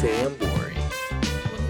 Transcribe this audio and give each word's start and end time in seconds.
damn 0.00 0.34
boring. 0.36 0.76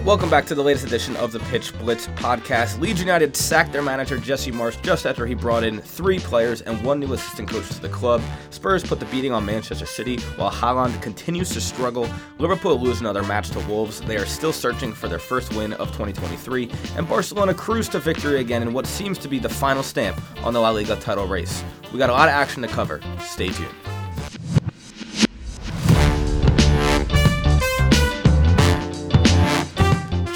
Welcome 0.05 0.29
back 0.29 0.45
to 0.45 0.55
the 0.55 0.63
latest 0.63 0.85
edition 0.85 1.17
of 1.17 1.33
the 1.33 1.39
Pitch 1.39 1.77
Blitz 1.77 2.07
podcast. 2.07 2.79
Leeds 2.79 2.99
United 3.01 3.35
sacked 3.35 3.73
their 3.73 3.81
manager 3.81 4.17
Jesse 4.17 4.51
Marsch 4.51 4.81
just 4.81 5.05
after 5.05 5.25
he 5.25 5.35
brought 5.35 5.63
in 5.63 5.79
three 5.79 6.17
players 6.17 6.61
and 6.61 6.81
one 6.83 6.99
new 6.99 7.11
assistant 7.13 7.49
coach 7.49 7.67
to 7.69 7.81
the 7.81 7.89
club. 7.89 8.21
Spurs 8.49 8.83
put 8.83 8.99
the 9.01 9.05
beating 9.07 9.33
on 9.33 9.45
Manchester 9.45 9.85
City 9.85 10.17
while 10.37 10.49
Haaland 10.49 10.99
continues 11.01 11.49
to 11.49 11.61
struggle. 11.61 12.09
Liverpool 12.39 12.79
lose 12.79 13.01
another 13.01 13.21
match 13.21 13.49
to 13.49 13.59
Wolves. 13.67 13.99
They 14.01 14.15
are 14.15 14.25
still 14.25 14.53
searching 14.53 14.93
for 14.93 15.09
their 15.09 15.19
first 15.19 15.53
win 15.53 15.73
of 15.73 15.89
2023, 15.89 16.71
and 16.95 17.07
Barcelona 17.07 17.53
cruise 17.53 17.89
to 17.89 17.99
victory 17.99 18.39
again 18.39 18.61
in 18.61 18.73
what 18.73 18.87
seems 18.87 19.17
to 19.19 19.27
be 19.27 19.39
the 19.39 19.49
final 19.49 19.83
stamp 19.83 20.19
on 20.43 20.53
the 20.53 20.59
La 20.59 20.69
Liga 20.69 20.95
title 20.95 21.27
race. 21.27 21.63
We 21.91 21.99
got 21.99 22.09
a 22.09 22.13
lot 22.13 22.29
of 22.29 22.33
action 22.33 22.61
to 22.61 22.69
cover. 22.69 23.01
Stay 23.19 23.49
tuned. 23.49 23.90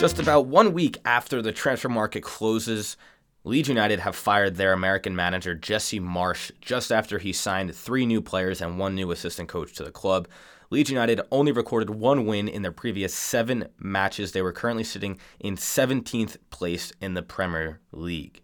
Just 0.05 0.19
about 0.19 0.45
one 0.45 0.73
week 0.73 0.99
after 1.03 1.41
the 1.41 1.51
transfer 1.51 1.89
market 1.89 2.21
closes, 2.21 2.95
Leeds 3.43 3.69
United 3.69 4.01
have 4.01 4.15
fired 4.15 4.53
their 4.55 4.71
American 4.71 5.15
manager 5.15 5.55
Jesse 5.55 5.99
Marsch 5.99 6.51
just 6.61 6.91
after 6.91 7.17
he 7.17 7.33
signed 7.33 7.73
three 7.73 8.05
new 8.05 8.21
players 8.21 8.61
and 8.61 8.77
one 8.77 8.93
new 8.93 9.09
assistant 9.09 9.49
coach 9.49 9.73
to 9.73 9.83
the 9.83 9.89
club. 9.89 10.27
Leeds 10.69 10.91
United 10.91 11.21
only 11.31 11.51
recorded 11.51 11.89
one 11.89 12.27
win 12.27 12.47
in 12.47 12.61
their 12.61 12.71
previous 12.71 13.15
seven 13.15 13.67
matches. 13.79 14.31
They 14.31 14.43
were 14.43 14.51
currently 14.51 14.83
sitting 14.83 15.17
in 15.39 15.55
17th 15.55 16.37
place 16.51 16.93
in 17.01 17.15
the 17.15 17.23
Premier 17.23 17.79
League. 17.91 18.43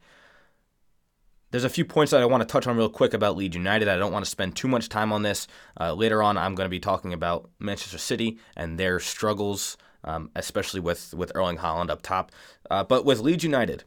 There's 1.52 1.64
a 1.64 1.70
few 1.70 1.86
points 1.86 2.10
that 2.10 2.22
I 2.22 2.26
want 2.26 2.42
to 2.42 2.52
touch 2.52 2.66
on 2.66 2.76
real 2.76 2.90
quick 2.90 3.14
about 3.14 3.38
Leeds 3.38 3.56
United. 3.56 3.88
I 3.88 3.98
don't 3.98 4.14
want 4.14 4.26
to 4.26 4.32
spend 4.32 4.56
too 4.56 4.68
much 4.68 4.90
time 4.90 5.14
on 5.14 5.22
this. 5.22 5.48
Uh, 5.80 5.94
later 5.94 6.24
on, 6.24 6.40
I'm 6.40 6.56
going 6.56 6.66
to 6.66 6.72
be 6.72 6.80
talking 6.80 7.14
about 7.14 7.52
Manchester 7.60 8.00
City 8.00 8.40
and 8.58 8.80
their 8.80 9.00
struggles 9.00 9.78
um, 10.04 10.30
especially 10.36 10.80
with 10.80 11.14
with 11.14 11.32
Erling 11.36 11.58
Haaland 11.58 11.90
up 11.90 12.02
top. 12.02 12.32
Uh, 12.70 12.84
but 12.84 13.06
with 13.06 13.20
Leeds 13.20 13.44
United, 13.44 13.84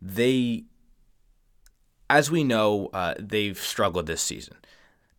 they, 0.00 0.64
as 2.08 2.30
we 2.30 2.44
know, 2.44 2.88
uh, 2.92 3.14
they've 3.18 3.58
struggled 3.58 4.06
this 4.06 4.22
season, 4.22 4.56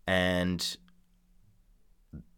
and 0.07 0.77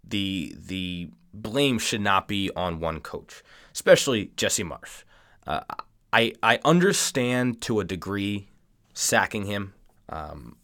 the 0.03 0.55
the 0.57 1.09
blame 1.33 1.79
should 1.79 2.01
not 2.01 2.27
be 2.27 2.51
on 2.55 2.79
one 2.79 2.99
coach, 2.99 3.43
especially 3.73 4.31
Jesse 4.35 4.63
Marsch. 4.63 5.03
Uh, 5.47 5.61
I 6.13 6.33
I 6.43 6.59
understand 6.65 7.61
to 7.61 7.79
a 7.79 7.83
degree 7.83 8.49
sacking 8.93 9.45
him. 9.45 9.73
Um, 10.09 10.57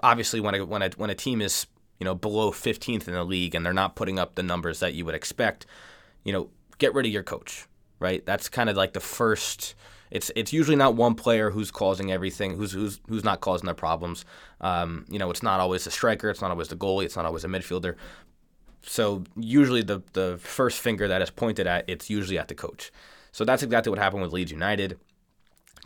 obviously, 0.00 0.40
when 0.40 0.54
a 0.54 0.64
when 0.64 0.82
a 0.82 0.90
when 0.96 1.10
a 1.10 1.14
team 1.14 1.40
is 1.40 1.66
you 2.04 2.10
know, 2.10 2.14
below 2.14 2.50
15th 2.50 3.08
in 3.08 3.14
the 3.14 3.24
league 3.24 3.54
and 3.54 3.64
they're 3.64 3.72
not 3.72 3.96
putting 3.96 4.18
up 4.18 4.34
the 4.34 4.42
numbers 4.42 4.80
that 4.80 4.92
you 4.92 5.06
would 5.06 5.14
expect, 5.14 5.64
you 6.22 6.34
know, 6.34 6.50
get 6.76 6.92
rid 6.92 7.06
of 7.06 7.12
your 7.12 7.22
coach, 7.22 7.66
right? 7.98 8.26
That's 8.26 8.50
kind 8.50 8.68
of 8.68 8.76
like 8.76 8.92
the 8.92 9.00
first. 9.00 9.74
It's 10.10 10.30
it's 10.36 10.52
usually 10.52 10.76
not 10.76 10.96
one 10.96 11.14
player 11.14 11.50
who's 11.50 11.70
causing 11.70 12.12
everything, 12.12 12.58
who's 12.58 12.72
who's 12.72 13.00
who's 13.08 13.24
not 13.24 13.40
causing 13.40 13.68
the 13.68 13.74
problems. 13.74 14.26
Um, 14.60 15.06
you 15.08 15.18
know, 15.18 15.30
it's 15.30 15.42
not 15.42 15.60
always 15.60 15.84
the 15.84 15.90
striker, 15.90 16.28
it's 16.28 16.42
not 16.42 16.50
always 16.50 16.68
the 16.68 16.76
goalie, 16.76 17.06
it's 17.06 17.16
not 17.16 17.24
always 17.24 17.42
a 17.42 17.48
midfielder. 17.48 17.94
So 18.82 19.24
usually 19.34 19.80
the 19.80 20.02
the 20.12 20.38
first 20.42 20.80
finger 20.80 21.08
that 21.08 21.22
is 21.22 21.30
pointed 21.30 21.66
at, 21.66 21.88
it's 21.88 22.10
usually 22.10 22.38
at 22.38 22.48
the 22.48 22.54
coach. 22.54 22.92
So 23.32 23.46
that's 23.46 23.62
exactly 23.62 23.88
what 23.88 23.98
happened 23.98 24.20
with 24.20 24.32
Leeds 24.32 24.52
United. 24.52 24.98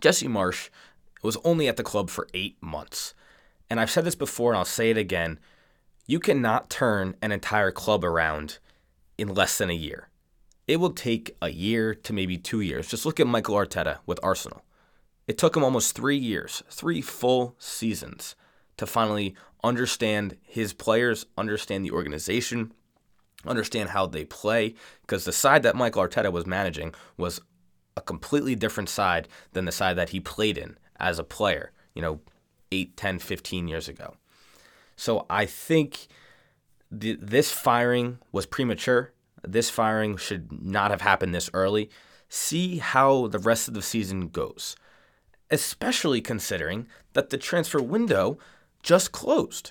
Jesse 0.00 0.26
Marsch 0.26 0.68
was 1.22 1.36
only 1.44 1.68
at 1.68 1.76
the 1.76 1.84
club 1.84 2.10
for 2.10 2.26
eight 2.34 2.56
months. 2.60 3.14
And 3.70 3.78
I've 3.78 3.90
said 3.90 4.04
this 4.04 4.16
before 4.16 4.50
and 4.50 4.58
I'll 4.58 4.64
say 4.64 4.90
it 4.90 4.98
again. 4.98 5.38
You 6.10 6.20
cannot 6.20 6.70
turn 6.70 7.16
an 7.20 7.32
entire 7.32 7.70
club 7.70 8.02
around 8.02 8.60
in 9.18 9.28
less 9.28 9.58
than 9.58 9.68
a 9.68 9.74
year. 9.74 10.08
It 10.66 10.80
will 10.80 10.92
take 10.92 11.36
a 11.42 11.50
year 11.50 11.94
to 11.94 12.14
maybe 12.14 12.38
two 12.38 12.62
years. 12.62 12.88
Just 12.88 13.04
look 13.04 13.20
at 13.20 13.26
Michael 13.26 13.56
Arteta 13.56 13.98
with 14.06 14.18
Arsenal. 14.22 14.64
It 15.26 15.36
took 15.36 15.54
him 15.54 15.62
almost 15.62 15.94
three 15.94 16.16
years, 16.16 16.62
three 16.70 17.02
full 17.02 17.56
seasons 17.58 18.36
to 18.78 18.86
finally 18.86 19.34
understand 19.62 20.38
his 20.42 20.72
players, 20.72 21.26
understand 21.36 21.84
the 21.84 21.90
organization, 21.90 22.72
understand 23.46 23.90
how 23.90 24.06
they 24.06 24.24
play. 24.24 24.76
Because 25.02 25.26
the 25.26 25.32
side 25.32 25.62
that 25.64 25.76
Michael 25.76 26.04
Arteta 26.04 26.32
was 26.32 26.46
managing 26.46 26.94
was 27.18 27.38
a 27.98 28.00
completely 28.00 28.54
different 28.54 28.88
side 28.88 29.28
than 29.52 29.66
the 29.66 29.72
side 29.72 29.96
that 29.96 30.08
he 30.08 30.20
played 30.20 30.56
in 30.56 30.78
as 30.98 31.18
a 31.18 31.24
player, 31.24 31.72
you 31.94 32.00
know, 32.00 32.20
8, 32.72 32.96
10, 32.96 33.18
15 33.18 33.68
years 33.68 33.88
ago. 33.88 34.14
So 34.98 35.26
I 35.30 35.46
think 35.46 36.08
th- 37.00 37.20
this 37.22 37.52
firing 37.52 38.18
was 38.32 38.46
premature. 38.46 39.12
This 39.46 39.70
firing 39.70 40.16
should 40.16 40.50
not 40.60 40.90
have 40.90 41.02
happened 41.02 41.32
this 41.32 41.48
early. 41.54 41.88
See 42.28 42.78
how 42.78 43.28
the 43.28 43.38
rest 43.38 43.68
of 43.68 43.74
the 43.74 43.80
season 43.80 44.28
goes, 44.28 44.74
especially 45.50 46.20
considering 46.20 46.88
that 47.12 47.30
the 47.30 47.38
transfer 47.38 47.80
window 47.80 48.38
just 48.82 49.12
closed. 49.12 49.70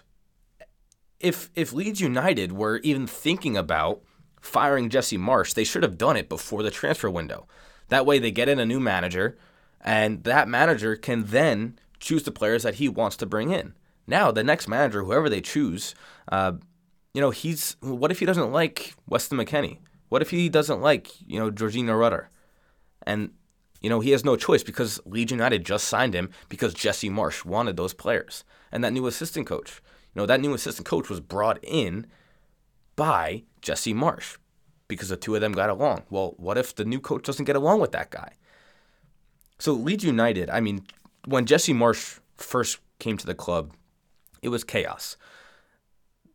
If 1.19 1.51
if 1.55 1.73
Leeds 1.73 1.99
United 1.99 2.53
were 2.53 2.77
even 2.77 3.05
thinking 3.05 3.57
about 3.57 4.01
firing 4.39 4.89
Jesse 4.89 5.17
Marsch, 5.17 5.53
they 5.53 5.65
should 5.65 5.83
have 5.83 5.97
done 5.97 6.15
it 6.15 6.29
before 6.29 6.63
the 6.63 6.71
transfer 6.71 7.09
window. 7.09 7.47
That 7.89 8.05
way 8.05 8.17
they 8.17 8.31
get 8.31 8.49
in 8.49 8.59
a 8.59 8.65
new 8.65 8.79
manager 8.79 9.37
and 9.81 10.23
that 10.23 10.47
manager 10.47 10.95
can 10.95 11.25
then 11.25 11.79
choose 11.99 12.23
the 12.23 12.31
players 12.31 12.63
that 12.63 12.75
he 12.75 12.87
wants 12.87 13.17
to 13.17 13.25
bring 13.25 13.51
in. 13.51 13.73
Now, 14.07 14.31
the 14.31 14.43
next 14.43 14.67
manager, 14.67 15.03
whoever 15.03 15.29
they 15.29 15.41
choose, 15.41 15.93
uh, 16.31 16.53
you 17.13 17.21
know, 17.21 17.31
he's 17.31 17.75
what 17.81 18.11
if 18.11 18.19
he 18.19 18.25
doesn't 18.25 18.51
like 18.51 18.93
Weston 19.07 19.37
McKennie? 19.37 19.79
What 20.09 20.21
if 20.21 20.29
he 20.29 20.47
doesn't 20.49 20.81
like, 20.81 21.09
you 21.27 21.39
know, 21.39 21.51
Georginio 21.51 21.99
Rutter? 21.99 22.29
And, 23.03 23.31
you 23.81 23.89
know, 23.89 23.99
he 23.99 24.11
has 24.11 24.23
no 24.23 24.35
choice 24.35 24.63
because 24.63 24.99
Leeds 25.05 25.31
United 25.31 25.65
just 25.65 25.87
signed 25.87 26.13
him 26.13 26.29
because 26.47 26.73
Jesse 26.73 27.09
Marsch 27.09 27.43
wanted 27.43 27.75
those 27.75 27.93
players. 27.93 28.43
And 28.71 28.83
that 28.83 28.93
new 28.93 29.07
assistant 29.07 29.47
coach, 29.47 29.81
you 30.13 30.21
know, 30.21 30.25
that 30.25 30.39
new 30.39 30.53
assistant 30.53 30.87
coach 30.87 31.09
was 31.09 31.19
brought 31.19 31.59
in 31.63 32.07
by 32.95 33.43
Jesse 33.61 33.93
Marsch 33.93 34.37
because 34.87 35.09
the 35.09 35.17
two 35.17 35.35
of 35.35 35.41
them 35.41 35.51
got 35.51 35.69
along. 35.69 36.03
Well, 36.09 36.35
what 36.37 36.57
if 36.57 36.75
the 36.75 36.85
new 36.85 36.99
coach 36.99 37.23
doesn't 37.23 37.45
get 37.45 37.55
along 37.55 37.81
with 37.81 37.91
that 37.91 38.09
guy? 38.09 38.33
So 39.59 39.73
Leeds 39.73 40.03
United, 40.03 40.49
I 40.49 40.59
mean, 40.59 40.85
when 41.25 41.45
Jesse 41.45 41.73
Marsch 41.73 42.19
first 42.35 42.79
came 42.99 43.17
to 43.17 43.25
the 43.25 43.35
club, 43.35 43.73
it 44.41 44.49
was 44.49 44.63
chaos. 44.63 45.17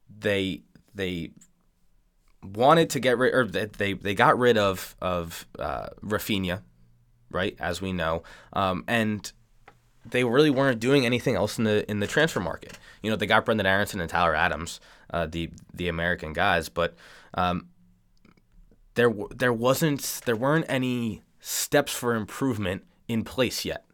They 0.08 0.62
they 0.94 1.30
wanted 2.42 2.90
to 2.90 3.00
get 3.00 3.18
rid, 3.18 3.34
or 3.34 3.46
they 3.46 3.94
they 3.94 4.14
got 4.14 4.38
rid 4.38 4.58
of 4.58 4.96
of 5.00 5.46
uh, 5.58 5.88
Raphinha, 6.02 6.62
right? 7.30 7.56
As 7.58 7.80
we 7.80 7.92
know, 7.92 8.22
um, 8.52 8.84
and 8.86 9.30
they 10.04 10.24
really 10.24 10.50
weren't 10.50 10.80
doing 10.80 11.06
anything 11.06 11.36
else 11.36 11.58
in 11.58 11.64
the 11.64 11.88
in 11.90 12.00
the 12.00 12.06
transfer 12.06 12.40
market. 12.40 12.78
You 13.02 13.10
know, 13.10 13.16
they 13.16 13.26
got 13.26 13.46
Brenden 13.46 13.64
Aaronson 13.64 14.00
and 14.00 14.10
Tyler 14.10 14.34
Adams, 14.34 14.80
uh, 15.10 15.26
the 15.26 15.50
the 15.72 15.88
American 15.88 16.32
guys, 16.32 16.68
but 16.68 16.94
um, 17.34 17.68
there 18.94 19.12
there 19.30 19.52
wasn't 19.52 20.20
there 20.24 20.36
weren't 20.36 20.66
any 20.68 21.22
steps 21.40 21.92
for 21.92 22.14
improvement 22.14 22.84
in 23.08 23.24
place 23.24 23.64
yet. 23.64 23.84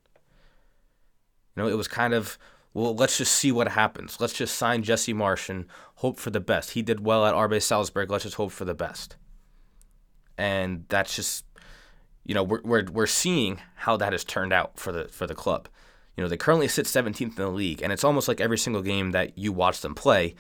You 1.57 1.63
know, 1.63 1.69
it 1.69 1.77
was 1.77 1.89
kind 1.89 2.15
of 2.15 2.39
well, 2.75 2.95
let's 2.95 3.19
just 3.19 3.33
see 3.33 3.51
what 3.51 3.69
happens. 3.69 4.21
Let's 4.21 4.35
just 4.35 4.57
sign 4.57 4.83
Jesse 4.83 5.15
Marsch 5.15 5.49
and 5.49 5.67
hope 5.97 6.19
for 6.19 6.31
the 6.31 6.41
best. 6.41 6.73
He 6.73 6.83
did 6.83 7.05
well 7.05 7.27
at 7.27 7.35
RB 7.35 7.63
Salzburg. 7.63 8.11
Let's 8.11 8.25
just 8.25 8.37
hope 8.37 8.53
for 8.53 8.65
the 8.65 8.75
best. 8.75 9.17
And 10.37 10.85
that's 10.89 11.17
just, 11.17 11.45
you 12.25 12.35
know, 12.35 12.43
we're, 12.43 12.61
we're, 12.63 12.85
we're 12.91 13.07
seeing 13.07 13.61
how 13.75 13.97
that 13.97 14.13
has 14.13 14.25
turned 14.25 14.53
out 14.53 14.79
for 14.79 14.93
the 14.93 15.09
for 15.09 15.27
the 15.27 15.35
club. 15.35 15.69
You 16.17 16.23
know, 16.23 16.29
they 16.29 16.37
currently 16.37 16.69
sit 16.69 16.87
17th 16.87 17.21
in 17.21 17.35
the 17.35 17.49
league, 17.49 17.81
and 17.83 17.93
it's 17.93 18.05
almost 18.05 18.29
like 18.29 18.41
every 18.41 18.59
single 18.59 18.83
game 18.83 19.13
that 19.13 19.39
you 19.39 19.53
watch 19.53 19.81
them 19.81 19.95
play, 19.95 20.35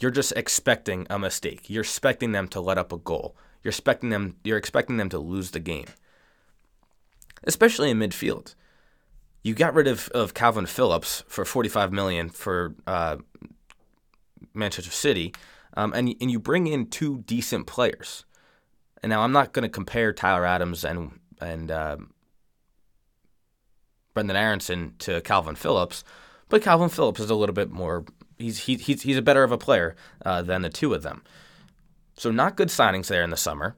you're 0.00 0.10
just 0.10 0.32
expecting 0.32 1.06
a 1.10 1.18
mistake. 1.18 1.68
You're 1.68 1.82
expecting 1.82 2.32
them 2.32 2.48
to 2.48 2.60
let 2.60 2.78
up 2.78 2.92
a 2.92 2.98
goal. 2.98 3.36
You're 3.62 3.70
expecting 3.70 4.10
them. 4.10 4.36
You're 4.44 4.58
expecting 4.58 4.96
them 4.96 5.08
to 5.10 5.18
lose 5.18 5.52
the 5.52 5.60
game, 5.60 5.86
especially 7.44 7.90
in 7.90 7.98
midfield 7.98 8.54
you 9.42 9.54
got 9.54 9.74
rid 9.74 9.86
of, 9.86 10.08
of 10.08 10.34
Calvin 10.34 10.66
Phillips 10.66 11.24
for 11.28 11.44
45 11.44 11.92
million 11.92 12.28
for 12.28 12.74
uh, 12.86 13.16
Manchester 14.54 14.90
City, 14.90 15.34
um, 15.74 15.92
and 15.92 16.14
and 16.20 16.30
you 16.30 16.38
bring 16.38 16.66
in 16.66 16.86
two 16.86 17.18
decent 17.18 17.66
players. 17.66 18.24
And 19.02 19.10
now 19.10 19.22
I'm 19.22 19.32
not 19.32 19.52
going 19.52 19.62
to 19.62 19.68
compare 19.68 20.12
Tyler 20.12 20.44
Adams 20.44 20.84
and 20.84 21.18
and 21.40 21.70
uh, 21.70 21.96
Brenden 24.14 24.34
Aaronson 24.34 24.94
to 24.98 25.20
Calvin 25.20 25.54
Phillips, 25.54 26.02
but 26.48 26.62
Calvin 26.62 26.88
Phillips 26.88 27.20
is 27.20 27.30
a 27.30 27.34
little 27.34 27.54
bit 27.54 27.70
more. 27.70 28.04
He's 28.36 28.58
he, 28.64 28.76
he's 28.76 29.02
he's 29.02 29.16
a 29.16 29.22
better 29.22 29.44
of 29.44 29.52
a 29.52 29.58
player 29.58 29.94
uh, 30.24 30.42
than 30.42 30.62
the 30.62 30.70
two 30.70 30.94
of 30.94 31.02
them. 31.02 31.22
So 32.16 32.32
not 32.32 32.56
good 32.56 32.68
signings 32.68 33.06
there 33.06 33.22
in 33.22 33.30
the 33.30 33.36
summer, 33.36 33.76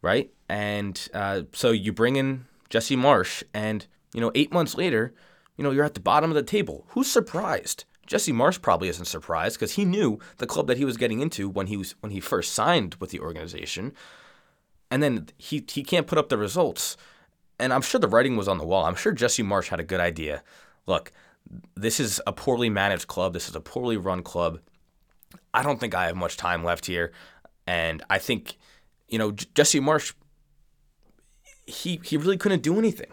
right? 0.00 0.30
And 0.48 1.08
uh, 1.12 1.42
so 1.52 1.72
you 1.72 1.92
bring 1.92 2.14
in 2.14 2.44
Jesse 2.70 2.96
Marsch 2.96 3.42
and 3.52 3.86
you 4.12 4.20
know, 4.20 4.32
eight 4.34 4.52
months 4.52 4.76
later, 4.76 5.14
you 5.56 5.64
know, 5.64 5.70
you're 5.70 5.84
at 5.84 5.94
the 5.94 6.00
bottom 6.00 6.30
of 6.30 6.34
the 6.34 6.42
table. 6.42 6.86
Who's 6.88 7.10
surprised? 7.10 7.84
Jesse 8.06 8.32
Marsch 8.32 8.60
probably 8.60 8.88
isn't 8.88 9.06
surprised 9.06 9.58
because 9.58 9.72
he 9.72 9.84
knew 9.84 10.18
the 10.38 10.46
club 10.46 10.66
that 10.66 10.76
he 10.76 10.84
was 10.84 10.96
getting 10.96 11.20
into 11.20 11.48
when 11.48 11.68
he 11.68 11.76
was 11.76 11.94
when 12.00 12.12
he 12.12 12.20
first 12.20 12.52
signed 12.52 12.96
with 12.96 13.10
the 13.10 13.20
organization, 13.20 13.92
and 14.90 15.02
then 15.02 15.28
he 15.38 15.64
he 15.70 15.82
can't 15.82 16.06
put 16.06 16.18
up 16.18 16.28
the 16.28 16.36
results. 16.36 16.96
And 17.58 17.72
I'm 17.72 17.82
sure 17.82 18.00
the 18.00 18.08
writing 18.08 18.36
was 18.36 18.48
on 18.48 18.58
the 18.58 18.66
wall. 18.66 18.84
I'm 18.84 18.96
sure 18.96 19.12
Jesse 19.12 19.42
Marsch 19.42 19.68
had 19.68 19.78
a 19.78 19.84
good 19.84 20.00
idea. 20.00 20.42
Look, 20.86 21.12
this 21.76 22.00
is 22.00 22.20
a 22.26 22.32
poorly 22.32 22.68
managed 22.68 23.06
club. 23.06 23.32
This 23.32 23.48
is 23.48 23.54
a 23.54 23.60
poorly 23.60 23.96
run 23.96 24.22
club. 24.22 24.58
I 25.54 25.62
don't 25.62 25.78
think 25.78 25.94
I 25.94 26.06
have 26.06 26.16
much 26.16 26.36
time 26.36 26.64
left 26.64 26.86
here, 26.86 27.12
and 27.66 28.02
I 28.10 28.18
think, 28.18 28.58
you 29.08 29.18
know, 29.18 29.30
Jesse 29.30 29.80
Marsch, 29.80 30.14
He 31.66 32.00
he 32.02 32.16
really 32.16 32.36
couldn't 32.36 32.62
do 32.62 32.78
anything. 32.78 33.12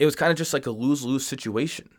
It 0.00 0.06
was 0.06 0.16
kind 0.16 0.32
of 0.32 0.38
just 0.38 0.54
like 0.54 0.64
a 0.64 0.70
lose 0.70 1.04
lose 1.04 1.26
situation. 1.26 1.90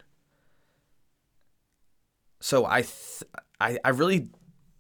So 2.40 2.66
I, 2.66 2.82
th- 2.82 3.24
I, 3.60 3.78
I 3.86 3.90
really 3.90 4.30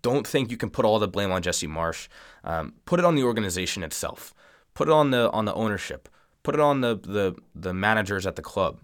don't 0.01 0.25
think 0.25 0.49
you 0.49 0.57
can 0.57 0.71
put 0.71 0.85
all 0.85 0.97
the 0.97 1.07
blame 1.07 1.31
on 1.31 1.43
Jesse 1.43 1.67
Marsch. 1.67 2.07
Um, 2.43 2.73
put 2.85 2.99
it 2.99 3.05
on 3.05 3.13
the 3.13 3.21
organization 3.21 3.83
itself. 3.83 4.33
Put 4.73 4.87
it 4.87 4.91
on 4.91 5.11
the 5.11 5.29
on 5.29 5.45
the 5.45 5.53
ownership. 5.53 6.09
Put 6.41 6.55
it 6.55 6.61
on 6.61 6.81
the 6.81 6.95
the 6.95 7.35
the 7.53 7.75
managers 7.75 8.25
at 8.25 8.35
the 8.37 8.41
club. 8.41 8.79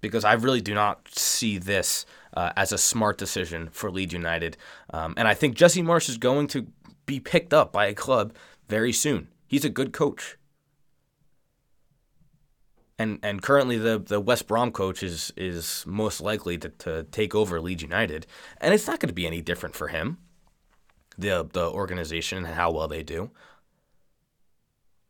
Because 0.00 0.24
I 0.24 0.32
really 0.32 0.60
do 0.60 0.74
not 0.74 1.06
see 1.08 1.56
this 1.56 2.04
uh, 2.34 2.50
as 2.56 2.72
a 2.72 2.78
smart 2.78 3.16
decision 3.16 3.68
for 3.70 3.92
Leeds 3.92 4.12
United, 4.12 4.56
um, 4.92 5.14
and 5.16 5.28
I 5.28 5.34
think 5.34 5.54
Jesse 5.54 5.82
Marsch 5.82 6.08
is 6.08 6.16
going 6.16 6.48
to 6.48 6.66
be 7.06 7.20
picked 7.20 7.54
up 7.54 7.70
by 7.70 7.86
a 7.86 7.94
club 7.94 8.34
very 8.66 8.92
soon. 8.92 9.28
He's 9.46 9.64
a 9.64 9.68
good 9.68 9.92
coach 9.92 10.36
and 13.00 13.18
and 13.22 13.40
currently 13.40 13.78
the 13.78 13.98
the 13.98 14.20
West 14.20 14.46
Brom 14.46 14.70
coach 14.70 15.02
is 15.02 15.32
is 15.34 15.84
most 15.86 16.20
likely 16.20 16.58
to, 16.58 16.68
to 16.68 17.04
take 17.04 17.34
over 17.34 17.58
Leeds 17.58 17.82
United, 17.82 18.26
and 18.60 18.74
it's 18.74 18.86
not 18.86 19.00
going 19.00 19.08
to 19.08 19.14
be 19.14 19.26
any 19.26 19.40
different 19.40 19.74
for 19.74 19.88
him. 19.88 20.18
The 21.16 21.48
the 21.50 21.70
organization 21.70 22.44
and 22.44 22.54
how 22.54 22.70
well 22.70 22.88
they 22.88 23.02
do. 23.02 23.30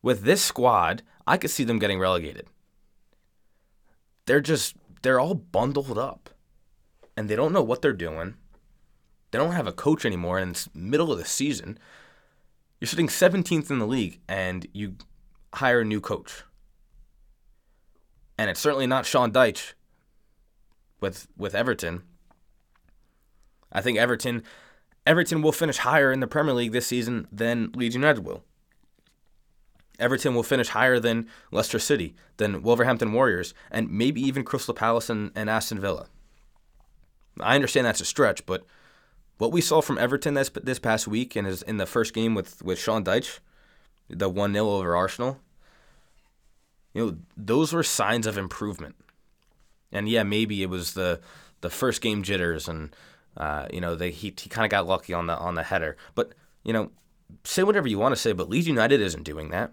With 0.03 0.23
this 0.23 0.41
squad, 0.41 1.03
I 1.27 1.37
could 1.37 1.51
see 1.51 1.65
them 1.65 1.81
getting 1.81 1.99
relegated. 1.99 2.47
They're 4.27 4.41
just 4.41 4.77
they're 5.03 5.19
all 5.19 5.35
bundled 5.35 5.99
up, 5.99 6.31
and 7.17 7.29
they 7.29 7.35
don't 7.35 7.53
know 7.53 7.63
what 7.63 7.83
they're 7.83 7.93
doing. 7.93 8.35
They 9.33 9.39
don't 9.39 9.55
have 9.55 9.67
a 9.67 9.73
coach 9.73 10.05
anymore, 10.05 10.39
and 10.39 10.53
it's 10.53 10.73
middle 10.75 11.11
of 11.11 11.19
the 11.19 11.25
season. 11.25 11.77
You're 12.81 12.89
sitting 12.89 13.09
17th 13.09 13.69
in 13.69 13.81
the 13.81 13.87
league, 13.87 14.21
and 14.29 14.67
you 14.73 14.95
hire 15.55 15.81
a 15.81 15.85
new 15.85 16.01
coach 16.01 16.45
and 18.41 18.49
it's 18.49 18.61
certainly 18.61 18.87
not 18.87 19.05
Sean 19.05 19.31
Dyche 19.31 19.75
with 20.99 21.29
with 21.37 21.55
Everton. 21.55 22.05
I 23.71 23.83
think 23.83 23.99
Everton 23.99 24.45
Everton 25.07 25.43
will 25.43 25.53
finish 25.53 25.77
higher 25.77 26.11
in 26.11 26.21
the 26.21 26.27
Premier 26.27 26.55
League 26.55 26.73
this 26.73 26.87
season 26.87 27.29
than 27.31 27.71
Leeds 27.73 27.95
United 27.95 28.25
will. 28.25 28.43
Everton 29.99 30.35
will 30.35 30.43
finish 30.43 30.69
higher 30.69 30.99
than 30.99 31.29
Leicester 31.53 31.79
City, 31.79 32.15
than 32.39 32.63
Wolverhampton 32.63 33.13
Warriors, 33.13 33.53
and 33.71 33.91
maybe 33.91 34.23
even 34.23 34.43
Crystal 34.43 34.73
Palace 34.73 35.11
and, 35.11 35.33
and 35.35 35.51
Aston 35.51 35.79
Villa. 35.79 36.07
I 37.39 37.55
understand 37.55 37.87
that's 37.87 38.01
a 38.01 38.07
stretch, 38.07 38.47
but 38.47 38.65
what 39.37 39.53
we 39.53 39.61
saw 39.61 39.83
from 39.83 39.99
Everton 39.99 40.33
this 40.33 40.49
this 40.49 40.79
past 40.79 41.07
week 41.07 41.37
and 41.37 41.47
in 41.67 41.77
the 41.77 41.85
first 41.85 42.15
game 42.15 42.35
with, 42.35 42.63
with 42.63 42.79
Sean 42.79 43.05
Dyche, 43.05 43.41
the 44.09 44.31
1 44.31 44.55
0 44.55 44.67
over 44.67 44.97
Arsenal, 44.97 45.41
you 46.95 47.05
know, 47.05 47.17
those 47.37 47.73
were 47.73 47.83
signs 47.83 48.27
of 48.27 48.37
improvement. 48.37 48.97
And 49.93 50.09
yeah, 50.09 50.23
maybe 50.23 50.63
it 50.63 50.71
was 50.71 50.95
the 50.95 51.21
the 51.61 51.71
first 51.71 52.01
game 52.01 52.23
jitters, 52.23 52.69
and 52.69 52.95
uh, 53.37 53.67
you 53.73 53.81
know, 53.81 53.95
they 53.95 54.11
he, 54.11 54.35
he 54.39 54.49
kind 54.49 54.65
of 54.65 54.71
got 54.71 54.87
lucky 54.87 55.13
on 55.13 55.27
the 55.27 55.37
on 55.37 55.55
the 55.55 55.63
header. 55.63 55.97
But 56.15 56.35
you 56.65 56.73
know, 56.73 56.91
say 57.45 57.63
whatever 57.63 57.89
you 57.89 57.99
want 57.99 58.13
to 58.15 58.21
say, 58.21 58.33
but 58.33 58.49
Leeds 58.49 58.69
United 58.69 59.01
isn't 59.01 59.25
doing 59.25 59.51
that. 59.51 59.73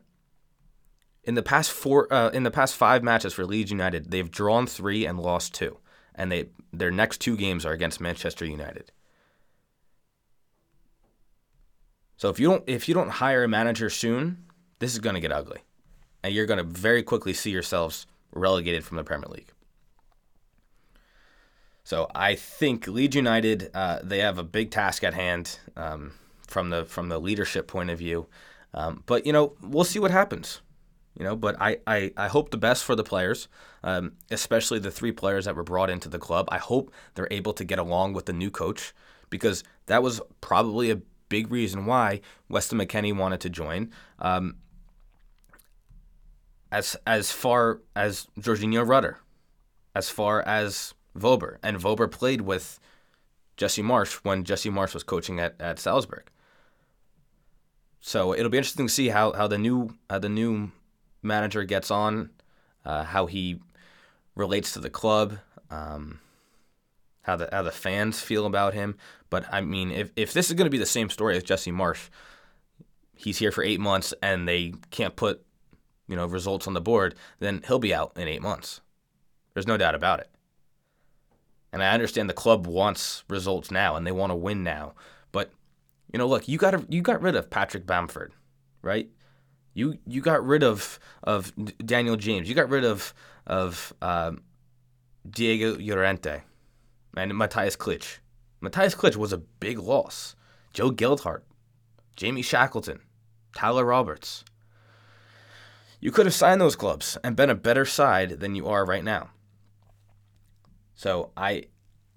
In 1.24 1.36
the 1.36 1.44
past 1.44 1.72
four, 1.72 2.12
uh, 2.12 2.30
in 2.30 2.44
the 2.44 2.52
past 2.52 2.75
five 2.75 3.04
matches 3.04 3.34
for 3.34 3.46
Leeds 3.46 3.70
United, 3.72 4.12
they've 4.12 4.31
drawn 4.31 4.66
three 4.66 5.06
and 5.06 5.20
lost 5.20 5.54
two, 5.54 5.78
and 6.16 6.31
they 6.31 6.50
their 6.72 6.92
next 6.92 7.20
two 7.20 7.38
games 7.38 7.66
are 7.66 7.74
against 7.74 8.02
Manchester 8.02 8.46
United. 8.46 8.92
So 12.16 12.30
if 12.30 12.40
you 12.40 12.48
don't 12.50 12.63
if 12.68 12.88
you 12.88 12.96
don't 12.96 13.10
hire 13.10 13.44
a 13.44 13.48
manager 13.48 13.90
soon, 13.90 14.46
this 14.80 14.94
is 14.94 15.00
going 15.00 15.16
to 15.16 15.22
get 15.22 15.31
ugly 15.31 15.62
and 16.27 16.35
you're 16.35 16.45
going 16.45 16.57
to 16.57 16.63
very 16.63 17.03
quickly 17.03 17.33
see 17.33 17.51
yourselves 17.51 18.06
relegated 18.33 18.83
from 18.83 18.97
the 18.97 19.03
Premier 19.06 19.29
League. 19.29 19.53
So 21.85 22.12
I 22.13 22.35
think 22.35 22.85
Leeds 22.85 23.15
United 23.15 23.71
uh, 23.74 24.00
they 24.03 24.19
have 24.19 24.38
a 24.38 24.44
big 24.44 24.69
task 24.69 25.06
at 25.06 25.13
hand 25.13 25.57
um, 25.77 26.12
from 26.45 26.69
the 26.69 26.83
from 26.83 27.07
the 27.07 27.18
leadership 27.18 27.65
point 27.65 27.89
of 27.89 27.97
view, 27.97 28.27
um, 28.74 29.03
but 29.06 29.25
you 29.25 29.31
know 29.31 29.53
we'll 29.62 29.85
see 29.85 30.00
what 30.00 30.12
happens. 30.12 30.59
You 31.18 31.24
know, 31.24 31.35
but 31.38 31.56
I, 31.62 31.77
I, 31.88 32.12
I 32.18 32.27
hope 32.27 32.51
the 32.51 32.57
best 32.57 32.83
for 32.83 32.94
the 32.94 33.06
players, 33.06 33.47
um, 33.83 34.12
especially 34.29 34.77
the 34.79 34.91
three 34.91 35.13
players 35.13 35.45
that 35.45 35.56
were 35.56 35.63
brought 35.63 35.89
into 35.89 36.09
the 36.09 36.19
club. 36.19 36.47
I 36.51 36.59
hope 36.59 36.91
they're 37.15 37.27
able 37.31 37.53
to 37.53 37.63
get 37.63 37.79
along 37.79 38.13
with 38.13 38.25
the 38.25 38.33
new 38.33 38.51
coach 38.51 38.94
because 39.31 39.63
that 39.88 40.03
was 40.03 40.21
probably 40.41 40.91
a 40.91 41.01
big 41.29 41.50
reason 41.51 41.85
why 41.85 42.21
Weston 42.50 42.77
McKennie 42.77 43.15
wanted 43.15 43.39
to 43.41 43.50
join. 43.50 43.91
Um, 44.19 44.57
as 46.72 46.96
as 47.06 47.31
far 47.31 47.81
as 47.96 48.28
Georginio 48.40 48.88
Rutter, 48.88 49.19
as 49.96 50.10
far 50.10 50.42
as 50.42 50.94
Wöber, 51.18 51.58
and 51.64 51.78
Wöber 51.78 52.10
played 52.10 52.42
with 52.42 52.80
Jesse 53.56 53.81
Marsch 53.81 54.14
when 54.24 54.44
Jesse 54.44 54.69
Marsch 54.69 54.94
was 54.94 55.04
coaching 55.04 55.40
at, 55.40 55.56
at 55.60 55.80
Salzburg. 55.80 56.30
So 58.00 58.34
it'll 58.34 58.52
be 58.52 58.58
interesting 58.58 58.88
to 58.88 58.94
see 58.94 59.10
how, 59.10 59.34
how 59.34 59.48
the 59.48 59.58
new 59.58 59.90
how 60.10 60.19
the 60.19 60.30
new 60.30 60.72
manager 61.24 61.64
gets 61.64 61.92
on, 61.92 62.30
uh, 62.86 63.04
how 63.04 63.25
he 63.25 63.60
relates 64.36 64.74
to 64.74 64.80
the 64.80 64.90
club, 64.90 65.40
um, 65.72 66.20
how 67.22 67.36
the 67.36 67.50
how 67.52 67.63
the 67.63 67.72
fans 67.72 68.22
feel 68.22 68.46
about 68.46 68.74
him. 68.74 68.96
But 69.30 69.46
I 69.52 69.62
mean, 69.62 69.92
if 69.92 70.12
if 70.16 70.34
this 70.34 70.48
is 70.48 70.54
going 70.54 70.68
to 70.68 70.72
be 70.72 70.78
the 70.78 70.86
same 70.86 71.10
story 71.10 71.36
as 71.36 71.44
Jesse 71.44 71.72
Marsch, 71.72 72.10
he's 73.16 73.40
here 73.40 73.52
for 73.52 73.63
eight 73.63 73.80
months 73.80 74.13
and 74.22 74.48
they 74.48 74.74
can't 74.92 75.16
put 75.16 75.44
you 76.07 76.15
know, 76.15 76.25
results 76.25 76.68
on 76.68 76.74
the 76.74 76.81
board, 76.81 77.15
then 77.39 77.63
he'll 77.68 77.80
be 77.80 77.94
out 77.94 78.13
in 78.15 78.27
eight 78.27 78.42
months. 78.42 78.81
There's 79.54 79.68
no 79.68 79.77
doubt 79.77 79.95
about 79.95 80.19
it. 80.19 80.30
And 81.74 81.84
I 81.84 81.93
understand 81.93 82.29
the 82.29 82.34
club 82.34 82.65
wants 82.65 83.24
results 83.27 83.72
now 83.72 83.96
and 83.96 84.08
they 84.08 84.12
want 84.12 84.32
to 84.32 84.36
win 84.36 84.63
now. 84.63 84.93
But, 85.32 85.51
you 86.12 86.17
know, 86.17 86.27
look, 86.27 86.48
you 86.48 86.58
got 86.58 86.91
you 86.91 87.01
got 87.01 87.22
rid 87.22 87.36
of 87.36 87.50
Patrick 87.50 87.86
Bamford, 87.86 88.34
right? 88.82 89.10
You 89.74 89.98
you 90.08 90.22
got 90.22 90.46
rid 90.46 90.63
of 90.63 91.00
of 91.24 91.53
Daniel 91.86 92.15
James. 92.15 92.48
You 92.48 92.55
got 92.55 92.70
rid 92.70 92.86
of 92.86 93.13
of 93.46 93.93
um, 94.01 94.41
Diego 95.29 95.77
Llorente 95.77 96.41
and 97.15 97.38
Matthias 97.38 97.75
Klich. 97.75 98.20
Matthias 98.62 98.96
Klich 98.96 99.15
was 99.15 99.34
a 99.34 99.38
big 99.38 99.77
loss. 99.77 100.36
Joe 100.74 100.91
Gelhardt, 100.91 101.43
Jamie 102.15 102.41
Shackleton, 102.41 103.00
Tyler 103.55 103.86
Roberts. 103.86 104.43
You 106.00 106.12
could 106.12 106.25
have 106.25 106.36
signed 106.36 106.62
those 106.62 106.75
clubs 106.75 107.18
and 107.24 107.36
been 107.36 107.50
a 107.50 107.56
better 107.56 107.86
side 107.86 108.39
than 108.39 108.56
you 108.56 108.68
are 108.68 108.86
right 108.86 109.04
now. 109.04 109.32
So 110.94 111.32
I, 111.36 111.66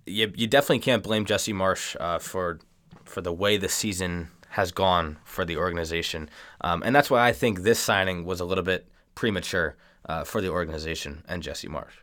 you, 0.07 0.33
you 0.35 0.47
definitely 0.47 0.81
can't 0.81 1.03
blame 1.03 1.25
Jesse 1.25 1.53
Marsch 1.53 1.97
uh, 2.01 2.19
for 2.19 2.61
for 3.05 3.21
the 3.21 3.33
way 3.33 3.57
the 3.57 3.69
season 3.69 4.29
has 4.51 4.71
gone 4.71 5.19
for 5.25 5.45
the 5.45 5.57
organization, 5.57 6.31
um, 6.61 6.83
and 6.85 6.95
that's 6.95 7.11
why 7.11 7.27
I 7.27 7.33
think 7.33 7.61
this 7.61 7.79
signing 7.81 8.25
was 8.25 8.41
a 8.41 8.45
little 8.45 8.63
bit 8.63 8.89
premature 9.15 9.77
uh, 10.09 10.23
for 10.25 10.41
the 10.41 10.49
organization 10.49 11.25
and 11.29 11.43
Jesse 11.43 11.69
Marsch. 11.69 12.03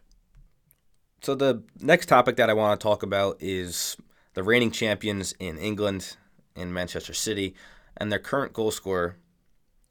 So 1.22 1.34
the 1.34 1.64
next 1.80 2.08
topic 2.08 2.36
that 2.36 2.50
I 2.50 2.54
want 2.54 2.80
to 2.80 2.84
talk 2.84 3.04
about 3.04 3.38
is 3.40 3.98
the 4.34 4.44
reigning 4.44 4.72
champions 4.72 5.34
in 5.40 5.58
England, 5.58 6.18
in 6.56 6.74
Manchester 6.74 7.14
City, 7.14 7.56
and 7.96 8.12
their 8.12 8.20
current 8.20 8.54
goal 8.54 8.72
scorer 8.72 9.18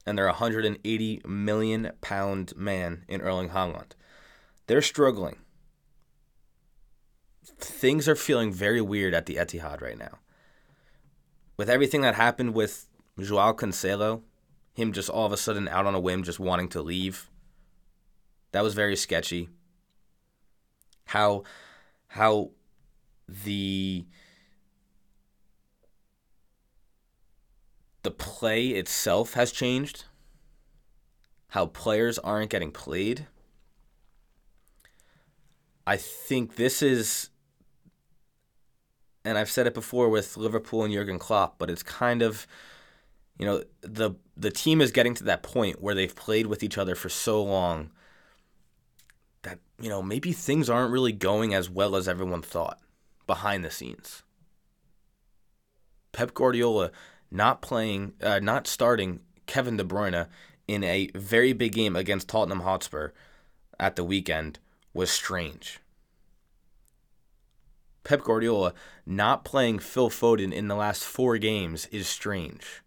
and 0.06 0.16
their 0.16 0.26
180 0.26 1.22
million 1.26 1.90
pound 2.00 2.56
man 2.56 3.04
in 3.08 3.20
Erling 3.20 3.50
Haaland. 3.50 3.92
They're 4.66 4.82
struggling. 4.82 5.36
Things 7.44 8.08
are 8.08 8.16
feeling 8.16 8.52
very 8.52 8.80
weird 8.80 9.14
at 9.14 9.26
the 9.26 9.36
Etihad 9.36 9.80
right 9.80 9.98
now. 9.98 10.18
With 11.56 11.70
everything 11.70 12.02
that 12.02 12.14
happened 12.14 12.54
with 12.54 12.86
Joao 13.18 13.52
Cancelo, 13.52 14.22
him 14.74 14.92
just 14.92 15.08
all 15.08 15.26
of 15.26 15.32
a 15.32 15.36
sudden 15.36 15.68
out 15.68 15.86
on 15.86 15.94
a 15.94 16.00
whim, 16.00 16.22
just 16.22 16.38
wanting 16.38 16.68
to 16.70 16.82
leave, 16.82 17.30
that 18.52 18.62
was 18.62 18.74
very 18.74 18.96
sketchy. 18.96 19.48
How, 21.06 21.44
how 22.08 22.50
the 23.28 24.06
the 28.06 28.10
play 28.12 28.68
itself 28.68 29.34
has 29.34 29.50
changed, 29.50 30.04
how 31.48 31.66
players 31.66 32.20
aren't 32.20 32.50
getting 32.50 32.70
played. 32.70 33.26
I 35.84 35.96
think 35.96 36.54
this 36.54 36.82
is 36.82 37.30
and 39.24 39.36
I've 39.36 39.50
said 39.50 39.66
it 39.66 39.74
before 39.74 40.08
with 40.08 40.36
Liverpool 40.36 40.84
and 40.84 40.94
Jurgen 40.94 41.18
Klopp, 41.18 41.58
but 41.58 41.68
it's 41.68 41.82
kind 41.82 42.22
of 42.22 42.46
you 43.40 43.44
know 43.44 43.64
the 43.80 44.12
the 44.36 44.52
team 44.52 44.80
is 44.80 44.92
getting 44.92 45.14
to 45.14 45.24
that 45.24 45.42
point 45.42 45.82
where 45.82 45.96
they've 45.96 46.14
played 46.14 46.46
with 46.46 46.62
each 46.62 46.78
other 46.78 46.94
for 46.94 47.08
so 47.08 47.42
long 47.42 47.90
that 49.42 49.58
you 49.80 49.88
know 49.88 50.00
maybe 50.00 50.30
things 50.30 50.70
aren't 50.70 50.92
really 50.92 51.10
going 51.10 51.54
as 51.54 51.68
well 51.68 51.96
as 51.96 52.06
everyone 52.06 52.42
thought 52.42 52.78
behind 53.26 53.64
the 53.64 53.70
scenes. 53.72 54.22
Pep 56.12 56.34
Guardiola 56.34 56.92
not 57.30 57.62
playing, 57.62 58.14
uh, 58.22 58.40
not 58.40 58.66
starting 58.66 59.20
Kevin 59.46 59.76
De 59.76 59.84
Bruyne 59.84 60.26
in 60.68 60.82
a 60.84 61.10
very 61.14 61.52
big 61.52 61.72
game 61.72 61.96
against 61.96 62.28
Tottenham 62.28 62.60
Hotspur 62.60 63.10
at 63.78 63.96
the 63.96 64.04
weekend 64.04 64.58
was 64.92 65.10
strange. 65.10 65.80
Pep 68.04 68.22
Guardiola 68.22 68.72
not 69.04 69.44
playing 69.44 69.80
Phil 69.80 70.10
Foden 70.10 70.52
in 70.52 70.68
the 70.68 70.76
last 70.76 71.04
four 71.04 71.38
games 71.38 71.86
is 71.86 72.08
strange. 72.08 72.82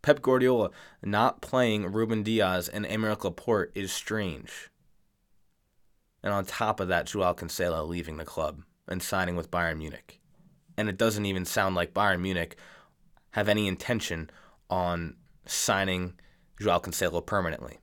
Pep 0.00 0.22
Guardiola 0.22 0.70
not 1.02 1.42
playing 1.42 1.92
Ruben 1.92 2.22
Dias 2.22 2.68
and 2.68 2.86
Aymeric 2.86 3.24
Laporte 3.24 3.72
is 3.74 3.92
strange. 3.92 4.70
And 6.22 6.32
on 6.32 6.44
top 6.44 6.80
of 6.80 6.88
that, 6.88 7.06
Joao 7.06 7.34
Cancelo 7.34 7.86
leaving 7.86 8.16
the 8.16 8.24
club 8.24 8.62
and 8.88 9.02
signing 9.02 9.36
with 9.36 9.50
Bayern 9.50 9.78
Munich. 9.78 10.20
And 10.76 10.88
it 10.88 10.98
doesn't 10.98 11.26
even 11.26 11.44
sound 11.44 11.74
like 11.74 11.94
Bayern 11.94 12.20
Munich 12.20 12.56
have 13.32 13.48
any 13.48 13.66
intention 13.68 14.30
on 14.68 15.16
signing 15.46 16.14
Joao 16.60 16.80
Cancelo 16.80 17.24
permanently 17.24 17.78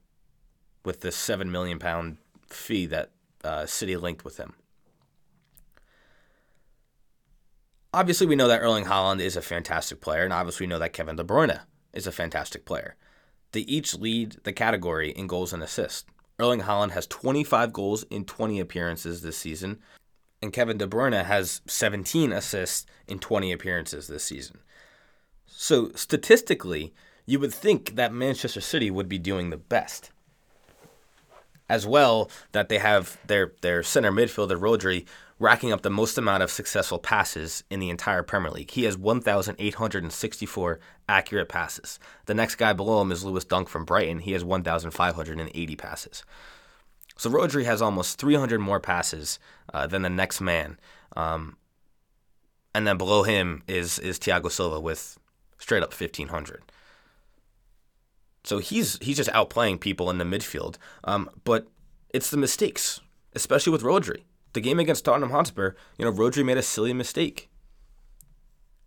with 0.83 1.01
this 1.01 1.15
seven 1.15 1.51
million 1.51 1.79
pound 1.79 2.17
fee 2.47 2.85
that 2.87 3.11
uh, 3.43 3.65
City 3.65 3.95
linked 3.95 4.25
with 4.25 4.37
him. 4.37 4.53
Obviously, 7.93 8.25
we 8.25 8.35
know 8.35 8.47
that 8.47 8.61
Erling 8.61 8.85
Haaland 8.85 9.19
is 9.19 9.35
a 9.35 9.41
fantastic 9.41 10.01
player, 10.01 10.23
and 10.23 10.33
obviously, 10.33 10.65
we 10.65 10.69
know 10.69 10.79
that 10.79 10.93
Kevin 10.93 11.15
De 11.15 11.23
Bruyne 11.23 11.61
is 11.93 12.07
a 12.07 12.11
fantastic 12.11 12.65
player. 12.65 12.95
They 13.51 13.61
each 13.61 13.93
lead 13.93 14.37
the 14.43 14.53
category 14.53 15.11
in 15.11 15.27
goals 15.27 15.53
and 15.53 15.61
assists. 15.61 16.05
Erling 16.39 16.61
Haaland 16.61 16.91
has 16.91 17.05
25 17.05 17.71
goals 17.71 18.03
in 18.09 18.25
20 18.25 18.59
appearances 18.59 19.21
this 19.21 19.37
season, 19.37 19.79
and 20.43 20.51
Kevin 20.51 20.77
De 20.77 20.85
Bruyne 20.85 21.23
has 21.23 21.61
17 21.67 22.33
assists 22.33 22.85
in 23.07 23.19
20 23.19 23.51
appearances 23.53 24.07
this 24.07 24.25
season. 24.25 24.59
So, 25.47 25.91
statistically, 25.95 26.93
you 27.25 27.39
would 27.39 27.53
think 27.53 27.95
that 27.95 28.13
Manchester 28.13 28.59
City 28.59 28.91
would 28.91 29.07
be 29.07 29.17
doing 29.17 29.49
the 29.49 29.57
best. 29.57 30.11
As 31.69 31.87
well, 31.87 32.29
that 32.51 32.67
they 32.67 32.79
have 32.79 33.17
their, 33.25 33.53
their 33.61 33.83
center 33.83 34.11
midfielder, 34.11 34.59
Rodri, 34.59 35.05
racking 35.39 35.71
up 35.71 35.81
the 35.81 35.89
most 35.89 36.17
amount 36.17 36.43
of 36.43 36.51
successful 36.51 36.99
passes 36.99 37.63
in 37.69 37.79
the 37.79 37.89
entire 37.89 38.21
Premier 38.21 38.51
League. 38.51 38.71
He 38.71 38.83
has 38.83 38.97
1,864 38.97 40.79
accurate 41.07 41.49
passes. 41.49 41.99
The 42.25 42.33
next 42.33 42.55
guy 42.55 42.73
below 42.73 43.01
him 43.01 43.13
is 43.13 43.23
Lewis 43.23 43.45
Dunk 43.45 43.69
from 43.69 43.85
Brighton. 43.85 44.19
He 44.19 44.33
has 44.33 44.43
1,580 44.43 45.75
passes. 45.77 46.23
So 47.17 47.29
Rodri 47.29 47.65
has 47.65 47.81
almost 47.81 48.19
300 48.19 48.59
more 48.59 48.79
passes 48.79 49.39
uh, 49.73 49.87
than 49.87 50.01
the 50.01 50.09
next 50.09 50.41
man. 50.41 50.79
Um, 51.15 51.57
and 52.73 52.87
then 52.87 52.97
below 52.97 53.23
him 53.23 53.63
is 53.67 53.99
is 53.99 54.17
Thiago 54.17 54.51
Silva 54.51 54.79
with 54.79 55.17
straight 55.57 55.83
up 55.83 55.93
1,500. 55.93 56.63
So 58.43 58.57
he's 58.57 58.97
he's 59.01 59.17
just 59.17 59.29
outplaying 59.29 59.79
people 59.79 60.09
in 60.09 60.17
the 60.17 60.25
midfield. 60.25 60.77
Um, 61.03 61.29
but 61.43 61.67
it's 62.13 62.29
the 62.29 62.37
mistakes, 62.37 62.99
especially 63.33 63.71
with 63.71 63.83
Rodri. 63.83 64.23
The 64.53 64.61
game 64.61 64.79
against 64.79 65.05
Tottenham 65.05 65.31
Hotspur, 65.31 65.73
you 65.97 66.05
know, 66.05 66.11
Rodri 66.11 66.45
made 66.45 66.57
a 66.57 66.61
silly 66.61 66.93
mistake, 66.93 67.49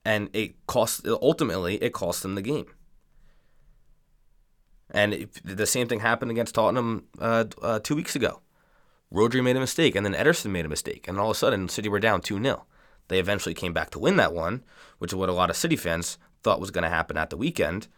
and 0.04 0.30
it 0.33 0.54
cost 0.66 1.06
ultimately 1.06 1.76
it 1.83 1.92
cost 1.92 2.23
them 2.23 2.35
the 2.35 2.42
game. 2.42 2.66
And 4.90 5.14
it, 5.14 5.31
the 5.45 5.66
same 5.66 5.88
thing 5.88 6.00
happened 6.00 6.31
against 6.31 6.55
Tottenham 6.55 7.05
uh, 7.19 7.45
uh, 7.61 7.81
two 7.81 7.97
weeks 7.97 8.14
ago. 8.16 8.40
Rodri 9.12 9.43
made 9.43 9.57
a 9.57 9.61
mistake, 9.61 9.95
and 9.95 10.05
then 10.05 10.14
Ederson 10.14 10.50
made 10.50 10.66
a 10.66 10.71
mistake, 10.71 11.07
and 11.07 11.19
all 11.19 11.31
of 11.31 11.37
a 11.37 11.38
sudden, 11.38 11.69
City 11.69 11.88
were 11.88 12.00
down 12.00 12.21
2 12.21 12.43
0. 12.43 12.66
They 13.09 13.21
eventually 13.21 13.55
came 13.55 13.73
back 13.73 13.90
to 13.90 14.00
win 14.00 14.16
that 14.16 14.33
one, 14.33 14.64
which 14.99 15.12
is 15.12 15.16
what 15.16 15.28
a 15.28 15.33
lot 15.33 15.50
of 15.50 15.57
City 15.57 15.76
fans 15.76 16.19
thought 16.43 16.61
was 16.61 16.73
going 16.73 16.83
to 16.83 16.90
happen 16.90 17.16
at 17.16 17.31
the 17.31 17.37
weekend 17.37 17.88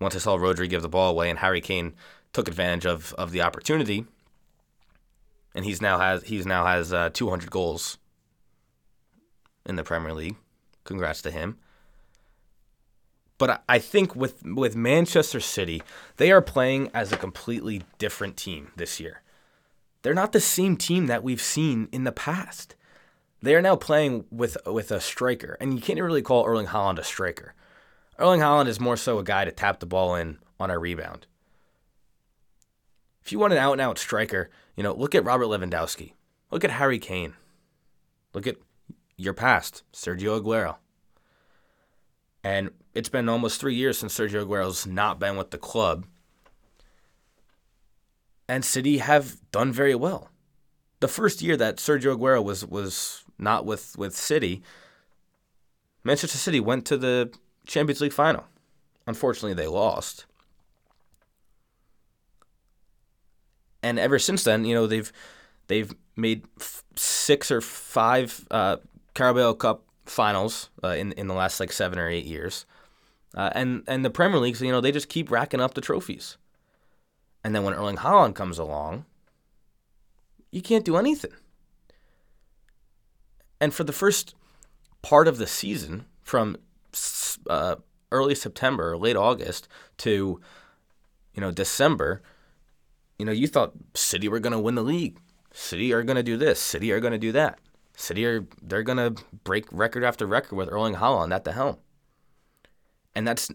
once 0.00 0.14
I 0.14 0.18
saw 0.18 0.36
Rodri 0.36 0.68
give 0.68 0.82
the 0.82 0.88
ball 0.88 1.10
away 1.10 1.30
and 1.30 1.38
Harry 1.38 1.60
Kane 1.60 1.94
took 2.32 2.48
advantage 2.48 2.84
of, 2.84 3.14
of 3.14 3.30
the 3.30 3.42
opportunity, 3.42 4.06
and 5.54 5.64
he's 5.64 5.80
now 5.80 5.98
has 5.98 6.24
he's 6.24 6.46
now 6.46 6.66
has 6.66 6.92
uh, 6.92 7.10
200 7.10 7.50
goals 7.50 7.98
in 9.64 9.76
the 9.76 9.84
Premier 9.84 10.12
League. 10.12 10.36
Congrats 10.84 11.22
to 11.22 11.30
him. 11.30 11.58
But 13.38 13.64
I 13.68 13.78
think 13.78 14.14
with 14.14 14.44
with 14.44 14.76
Manchester 14.76 15.40
City, 15.40 15.82
they 16.16 16.30
are 16.30 16.42
playing 16.42 16.90
as 16.94 17.12
a 17.12 17.16
completely 17.16 17.82
different 17.98 18.36
team 18.36 18.70
this 18.76 19.00
year. 19.00 19.22
They're 20.02 20.14
not 20.14 20.32
the 20.32 20.40
same 20.40 20.76
team 20.76 21.06
that 21.06 21.24
we've 21.24 21.40
seen 21.40 21.88
in 21.90 22.04
the 22.04 22.12
past. 22.12 22.76
They 23.42 23.54
are 23.54 23.62
now 23.62 23.76
playing 23.76 24.26
with 24.30 24.56
with 24.66 24.92
a 24.92 25.00
striker, 25.00 25.56
and 25.60 25.74
you 25.74 25.80
can't 25.80 26.00
really 26.00 26.22
call 26.22 26.46
Erling 26.46 26.66
Haaland 26.66 26.98
a 26.98 27.04
striker. 27.04 27.54
Erling 28.18 28.40
Haaland 28.40 28.68
is 28.68 28.78
more 28.78 28.96
so 28.96 29.18
a 29.18 29.24
guy 29.24 29.44
to 29.44 29.50
tap 29.50 29.80
the 29.80 29.86
ball 29.86 30.14
in 30.14 30.38
on 30.60 30.70
a 30.70 30.78
rebound. 30.78 31.26
If 33.24 33.32
you 33.32 33.38
want 33.38 33.52
an 33.52 33.58
out 33.58 33.72
and 33.72 33.80
out 33.80 33.98
striker, 33.98 34.50
you 34.76 34.82
know, 34.82 34.94
look 34.94 35.14
at 35.14 35.24
Robert 35.24 35.46
Lewandowski. 35.46 36.12
Look 36.50 36.62
at 36.62 36.70
Harry 36.72 36.98
Kane. 36.98 37.34
Look 38.32 38.46
at 38.46 38.56
your 39.16 39.32
past, 39.32 39.82
Sergio 39.92 40.40
Aguero. 40.40 40.76
And 42.44 42.70
it's 42.92 43.08
been 43.08 43.28
almost 43.28 43.58
three 43.58 43.74
years 43.74 43.98
since 43.98 44.16
Sergio 44.16 44.44
Aguero's 44.44 44.86
not 44.86 45.18
been 45.18 45.36
with 45.36 45.50
the 45.50 45.58
club. 45.58 46.04
And 48.46 48.62
City 48.64 48.98
have 48.98 49.36
done 49.50 49.72
very 49.72 49.94
well. 49.94 50.28
The 51.00 51.08
first 51.08 51.40
year 51.40 51.56
that 51.56 51.78
Sergio 51.78 52.16
Aguero 52.16 52.44
was 52.44 52.64
was 52.66 53.24
not 53.38 53.64
with, 53.64 53.96
with 53.98 54.14
City, 54.14 54.62
Manchester 56.04 56.38
City 56.38 56.60
went 56.60 56.84
to 56.86 56.98
the 56.98 57.32
Champions 57.66 58.00
League 58.02 58.12
final. 58.12 58.44
Unfortunately, 59.06 59.54
they 59.54 59.66
lost. 59.66 60.26
And 63.82 63.98
ever 63.98 64.18
since 64.18 64.44
then, 64.44 64.64
you 64.64 64.74
know, 64.74 64.86
they've 64.86 65.12
they've 65.66 65.94
made 66.16 66.46
f- 66.60 66.84
six 66.94 67.50
or 67.50 67.60
five 67.60 68.46
uh, 68.50 68.76
Carabao 69.14 69.54
Cup 69.54 69.84
finals 70.06 70.70
uh, 70.82 70.88
in 70.88 71.12
in 71.12 71.26
the 71.26 71.34
last 71.34 71.60
like 71.60 71.72
seven 71.72 71.98
or 71.98 72.08
eight 72.08 72.26
years, 72.26 72.66
uh, 73.36 73.50
and 73.54 73.82
and 73.86 74.04
the 74.04 74.10
Premier 74.10 74.40
League, 74.40 74.60
you 74.60 74.72
know, 74.72 74.80
they 74.80 74.92
just 74.92 75.08
keep 75.08 75.30
racking 75.30 75.60
up 75.60 75.74
the 75.74 75.80
trophies. 75.80 76.36
And 77.42 77.54
then 77.54 77.62
when 77.62 77.74
Erling 77.74 77.96
Haaland 77.96 78.34
comes 78.34 78.58
along, 78.58 79.04
you 80.50 80.62
can't 80.62 80.84
do 80.84 80.96
anything. 80.96 81.32
And 83.60 83.74
for 83.74 83.84
the 83.84 83.92
first 83.92 84.34
part 85.02 85.28
of 85.28 85.36
the 85.36 85.46
season, 85.46 86.06
from 86.22 86.56
uh, 87.48 87.76
early 88.10 88.34
September, 88.34 88.96
late 88.96 89.16
August 89.16 89.68
to 89.98 90.40
you 91.34 91.40
know 91.40 91.50
December, 91.50 92.22
you 93.18 93.26
know 93.26 93.32
you 93.32 93.46
thought 93.46 93.72
City 93.94 94.28
were 94.28 94.40
going 94.40 94.52
to 94.52 94.58
win 94.58 94.74
the 94.74 94.82
league. 94.82 95.18
City 95.52 95.92
are 95.92 96.02
going 96.02 96.16
to 96.16 96.22
do 96.22 96.36
this. 96.36 96.60
City 96.60 96.90
are 96.92 97.00
going 97.00 97.12
to 97.12 97.18
do 97.18 97.32
that. 97.32 97.58
City 97.96 98.26
are 98.26 98.46
they're 98.60 98.82
to 98.82 99.14
break 99.44 99.66
record 99.70 100.04
after 100.04 100.26
record 100.26 100.56
with 100.56 100.68
Erling 100.68 100.96
Haaland 100.96 101.34
at 101.34 101.44
the 101.44 101.52
helm. 101.52 101.78
And 103.14 103.26
that's 103.26 103.50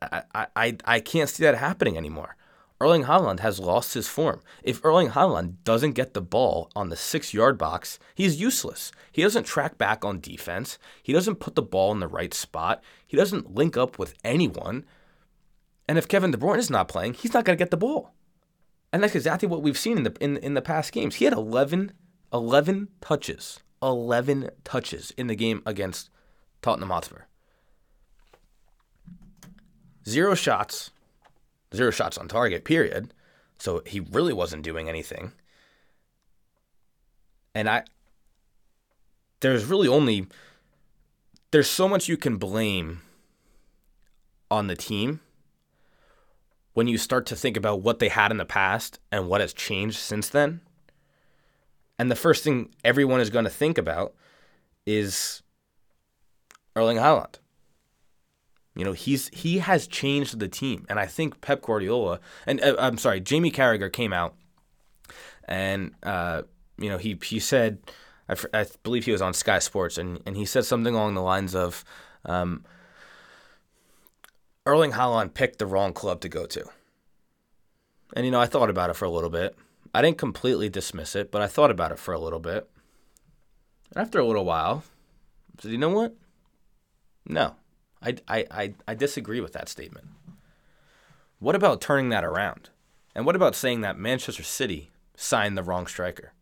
I, 0.00 0.46
I 0.56 0.76
I 0.84 1.00
can't 1.00 1.28
see 1.28 1.44
that 1.44 1.56
happening 1.56 1.96
anymore. 1.96 2.36
Erling 2.82 3.04
Haaland 3.04 3.38
has 3.40 3.60
lost 3.60 3.94
his 3.94 4.08
form. 4.08 4.40
If 4.64 4.84
Erling 4.84 5.10
Haaland 5.10 5.62
doesn't 5.62 5.92
get 5.92 6.14
the 6.14 6.20
ball 6.20 6.68
on 6.74 6.88
the 6.88 6.96
six 6.96 7.32
yard 7.32 7.56
box, 7.56 8.00
he's 8.12 8.40
useless. 8.40 8.90
He 9.12 9.22
doesn't 9.22 9.44
track 9.44 9.78
back 9.78 10.04
on 10.04 10.18
defense. 10.18 10.78
He 11.00 11.12
doesn't 11.12 11.36
put 11.36 11.54
the 11.54 11.62
ball 11.62 11.92
in 11.92 12.00
the 12.00 12.08
right 12.08 12.34
spot. 12.34 12.82
He 13.06 13.16
doesn't 13.16 13.54
link 13.54 13.76
up 13.76 14.00
with 14.00 14.14
anyone. 14.24 14.84
And 15.88 15.96
if 15.96 16.08
Kevin 16.08 16.32
De 16.32 16.36
Bruyne 16.38 16.58
is 16.58 16.70
not 16.70 16.88
playing, 16.88 17.14
he's 17.14 17.32
not 17.32 17.44
going 17.44 17.56
to 17.56 17.62
get 17.62 17.70
the 17.70 17.76
ball. 17.76 18.14
And 18.92 19.02
that's 19.02 19.14
exactly 19.14 19.46
what 19.46 19.62
we've 19.62 19.78
seen 19.78 19.98
in 19.98 20.02
the 20.02 20.16
in, 20.20 20.36
in 20.38 20.54
the 20.54 20.60
past 20.62 20.90
games. 20.90 21.16
He 21.16 21.24
had 21.24 21.34
11, 21.34 21.92
11 22.32 22.88
touches, 23.00 23.61
11 23.82 24.50
touches 24.64 25.12
in 25.16 25.26
the 25.26 25.34
game 25.34 25.62
against 25.66 26.10
Tottenham 26.60 26.90
Hotspur. 26.90 27.22
Zero 30.06 30.34
shots, 30.34 30.90
zero 31.74 31.90
shots 31.90 32.18
on 32.18 32.28
target, 32.28 32.64
period. 32.64 33.12
So 33.58 33.82
he 33.86 34.00
really 34.00 34.32
wasn't 34.32 34.62
doing 34.62 34.88
anything. 34.88 35.32
And 37.54 37.68
I 37.68 37.84
there's 39.40 39.64
really 39.64 39.88
only 39.88 40.26
there's 41.50 41.68
so 41.68 41.88
much 41.88 42.08
you 42.08 42.16
can 42.16 42.38
blame 42.38 43.02
on 44.50 44.66
the 44.68 44.76
team 44.76 45.20
when 46.72 46.86
you 46.86 46.96
start 46.96 47.26
to 47.26 47.36
think 47.36 47.56
about 47.56 47.82
what 47.82 47.98
they 47.98 48.08
had 48.08 48.30
in 48.30 48.38
the 48.38 48.44
past 48.44 48.98
and 49.10 49.28
what 49.28 49.40
has 49.40 49.52
changed 49.52 49.98
since 49.98 50.28
then. 50.28 50.60
And 51.98 52.10
the 52.10 52.16
first 52.16 52.42
thing 52.42 52.70
everyone 52.84 53.20
is 53.20 53.30
going 53.30 53.44
to 53.44 53.50
think 53.50 53.78
about 53.78 54.14
is 54.86 55.42
Erling 56.74 56.96
Haaland. 56.96 57.36
You 58.74 58.84
know, 58.84 58.92
he's 58.92 59.28
he 59.28 59.58
has 59.58 59.86
changed 59.86 60.38
the 60.38 60.48
team, 60.48 60.86
and 60.88 60.98
I 60.98 61.04
think 61.04 61.42
Pep 61.42 61.60
Guardiola 61.60 62.20
and 62.46 62.60
uh, 62.62 62.74
I'm 62.78 62.96
sorry, 62.96 63.20
Jamie 63.20 63.50
Carragher 63.50 63.92
came 63.92 64.14
out, 64.14 64.34
and 65.44 65.94
uh, 66.02 66.42
you 66.78 66.88
know 66.88 66.96
he 66.96 67.18
he 67.22 67.38
said, 67.38 67.78
I, 68.30 68.36
I, 68.54 68.66
believe 68.82 69.04
he 69.04 69.12
was 69.12 69.20
on 69.20 69.34
Sky 69.34 69.58
Sports, 69.58 69.98
and 69.98 70.20
and 70.24 70.38
he 70.38 70.46
said 70.46 70.64
something 70.64 70.94
along 70.94 71.14
the 71.14 71.22
lines 71.22 71.54
of, 71.54 71.84
um, 72.24 72.64
Erling 74.64 74.92
Haaland 74.92 75.34
picked 75.34 75.58
the 75.58 75.66
wrong 75.66 75.92
club 75.92 76.22
to 76.22 76.30
go 76.30 76.46
to, 76.46 76.64
and 78.16 78.24
you 78.24 78.32
know 78.32 78.40
I 78.40 78.46
thought 78.46 78.70
about 78.70 78.88
it 78.88 78.96
for 78.96 79.04
a 79.04 79.10
little 79.10 79.30
bit. 79.30 79.54
I 79.94 80.02
didn't 80.02 80.18
completely 80.18 80.68
dismiss 80.68 81.14
it, 81.14 81.30
but 81.30 81.42
I 81.42 81.46
thought 81.46 81.70
about 81.70 81.92
it 81.92 81.98
for 81.98 82.14
a 82.14 82.18
little 82.18 82.38
bit. 82.38 82.68
And 83.94 84.02
after 84.02 84.18
a 84.18 84.26
little 84.26 84.44
while, 84.44 84.84
I 85.58 85.62
said, 85.62 85.72
you 85.72 85.78
know 85.78 85.90
what? 85.90 86.14
No, 87.26 87.56
I, 88.02 88.16
I, 88.26 88.46
I, 88.50 88.74
I 88.88 88.94
disagree 88.94 89.40
with 89.40 89.52
that 89.52 89.68
statement. 89.68 90.08
What 91.38 91.54
about 91.54 91.80
turning 91.80 92.08
that 92.08 92.24
around? 92.24 92.70
And 93.14 93.26
what 93.26 93.36
about 93.36 93.54
saying 93.54 93.82
that 93.82 93.98
Manchester 93.98 94.42
City 94.42 94.90
signed 95.14 95.58
the 95.58 95.62
wrong 95.62 95.86
striker? 95.86 96.32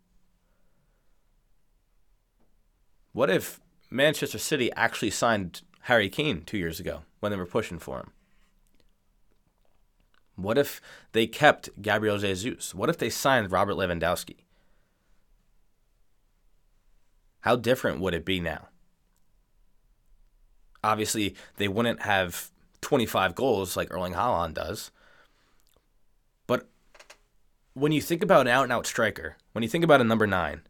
What 3.13 3.31
if 3.31 3.61
Manchester 3.91 4.39
City 4.39 4.71
actually 4.75 5.11
signed 5.11 5.63
Harry 5.83 6.09
Kane 6.09 6.43
two 6.43 6.59
years 6.59 6.79
ago 6.79 7.01
when 7.19 7.33
they 7.33 7.39
were 7.39 7.47
pushing 7.47 7.81
for 7.81 7.99
him? 7.99 8.13
What 10.43 10.59
if 10.59 10.81
they 11.13 11.27
kept 11.27 11.71
Gabriel 11.81 12.19
Jesus? 12.19 12.75
What 12.75 12.89
if 12.89 12.99
they 12.99 13.11
signed 13.11 13.53
Robert 13.53 13.75
Lewandowski? 13.75 14.37
How 17.41 17.57
different 17.57 18.01
would 18.01 18.15
it 18.15 18.25
be 18.25 18.41
now? 18.41 18.69
Obviously, 20.83 21.35
they 21.57 21.69
wouldn't 21.69 22.03
have 22.03 22.51
25 22.81 23.35
goals 23.35 23.77
like 23.77 23.93
Erling 23.93 24.15
Haaland 24.15 24.55
does. 24.55 24.91
But 26.47 26.69
when 27.75 27.93
you 27.93 28.01
think 28.01 28.23
about 28.23 28.43
an 28.43 28.49
out 28.49 28.65
and 28.65 28.73
out 28.73 28.87
striker, 28.87 29.37
when 29.53 29.63
you 29.63 29.69
think 29.69 29.85
about 29.85 30.01
a 30.01 30.05
number 30.05 30.27
nine, 30.27 30.63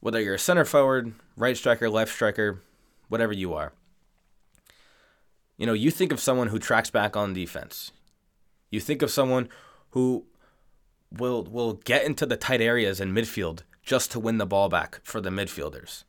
whether 0.00 0.20
you're 0.20 0.34
a 0.34 0.38
center 0.38 0.64
forward, 0.64 1.14
right 1.36 1.56
striker, 1.56 1.88
left 1.88 2.12
striker, 2.12 2.60
whatever 3.08 3.32
you 3.32 3.54
are, 3.54 3.72
you 5.56 5.66
know, 5.66 5.72
you 5.72 5.90
think 5.90 6.12
of 6.12 6.20
someone 6.20 6.48
who 6.48 6.58
tracks 6.58 6.90
back 6.90 7.16
on 7.16 7.32
defense. 7.32 7.90
You 8.70 8.80
think 8.80 9.02
of 9.02 9.10
someone 9.10 9.48
who 9.90 10.24
will 11.10 11.44
will 11.44 11.74
get 11.74 12.04
into 12.04 12.26
the 12.26 12.36
tight 12.36 12.60
areas 12.60 13.00
in 13.00 13.12
midfield 13.12 13.60
just 13.82 14.10
to 14.12 14.20
win 14.20 14.38
the 14.38 14.46
ball 14.46 14.68
back 14.68 15.00
for 15.04 15.20
the 15.20 15.30
midfielders. 15.30 16.04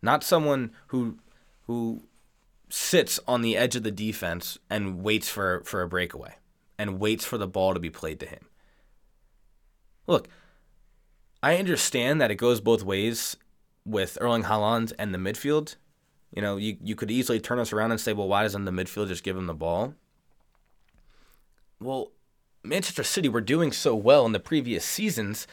Not 0.00 0.24
someone 0.24 0.72
who 0.88 1.18
who 1.66 2.02
sits 2.72 3.20
on 3.28 3.42
the 3.42 3.56
edge 3.56 3.76
of 3.76 3.82
the 3.82 3.90
defense 3.90 4.58
and 4.70 5.02
waits 5.02 5.28
for, 5.28 5.62
for 5.64 5.82
a 5.82 5.88
breakaway 5.88 6.36
and 6.78 6.98
waits 6.98 7.24
for 7.24 7.36
the 7.36 7.46
ball 7.46 7.74
to 7.74 7.80
be 7.80 7.90
played 7.90 8.18
to 8.18 8.26
him. 8.26 8.46
Look, 10.06 10.28
I 11.42 11.56
understand 11.56 12.20
that 12.20 12.30
it 12.30 12.36
goes 12.36 12.62
both 12.62 12.82
ways 12.82 13.36
with 13.84 14.16
Erling 14.20 14.44
Haaland 14.44 14.92
and 14.98 15.12
the 15.12 15.18
midfield. 15.18 15.76
You 16.34 16.40
know, 16.40 16.56
you, 16.56 16.78
you 16.82 16.94
could 16.94 17.10
easily 17.10 17.40
turn 17.40 17.58
us 17.58 17.74
around 17.74 17.90
and 17.90 18.00
say, 18.00 18.14
well, 18.14 18.28
why 18.28 18.42
doesn't 18.42 18.64
the 18.64 18.70
midfield 18.70 19.08
just 19.08 19.22
give 19.22 19.36
him 19.36 19.46
the 19.46 19.54
ball? 19.54 19.94
Well, 21.82 22.12
Manchester 22.62 23.02
City 23.02 23.28
were 23.28 23.40
doing 23.40 23.72
so 23.72 23.94
well 23.94 24.24
in 24.24 24.32
the 24.32 24.40
previous 24.40 24.84
seasons 24.84 25.46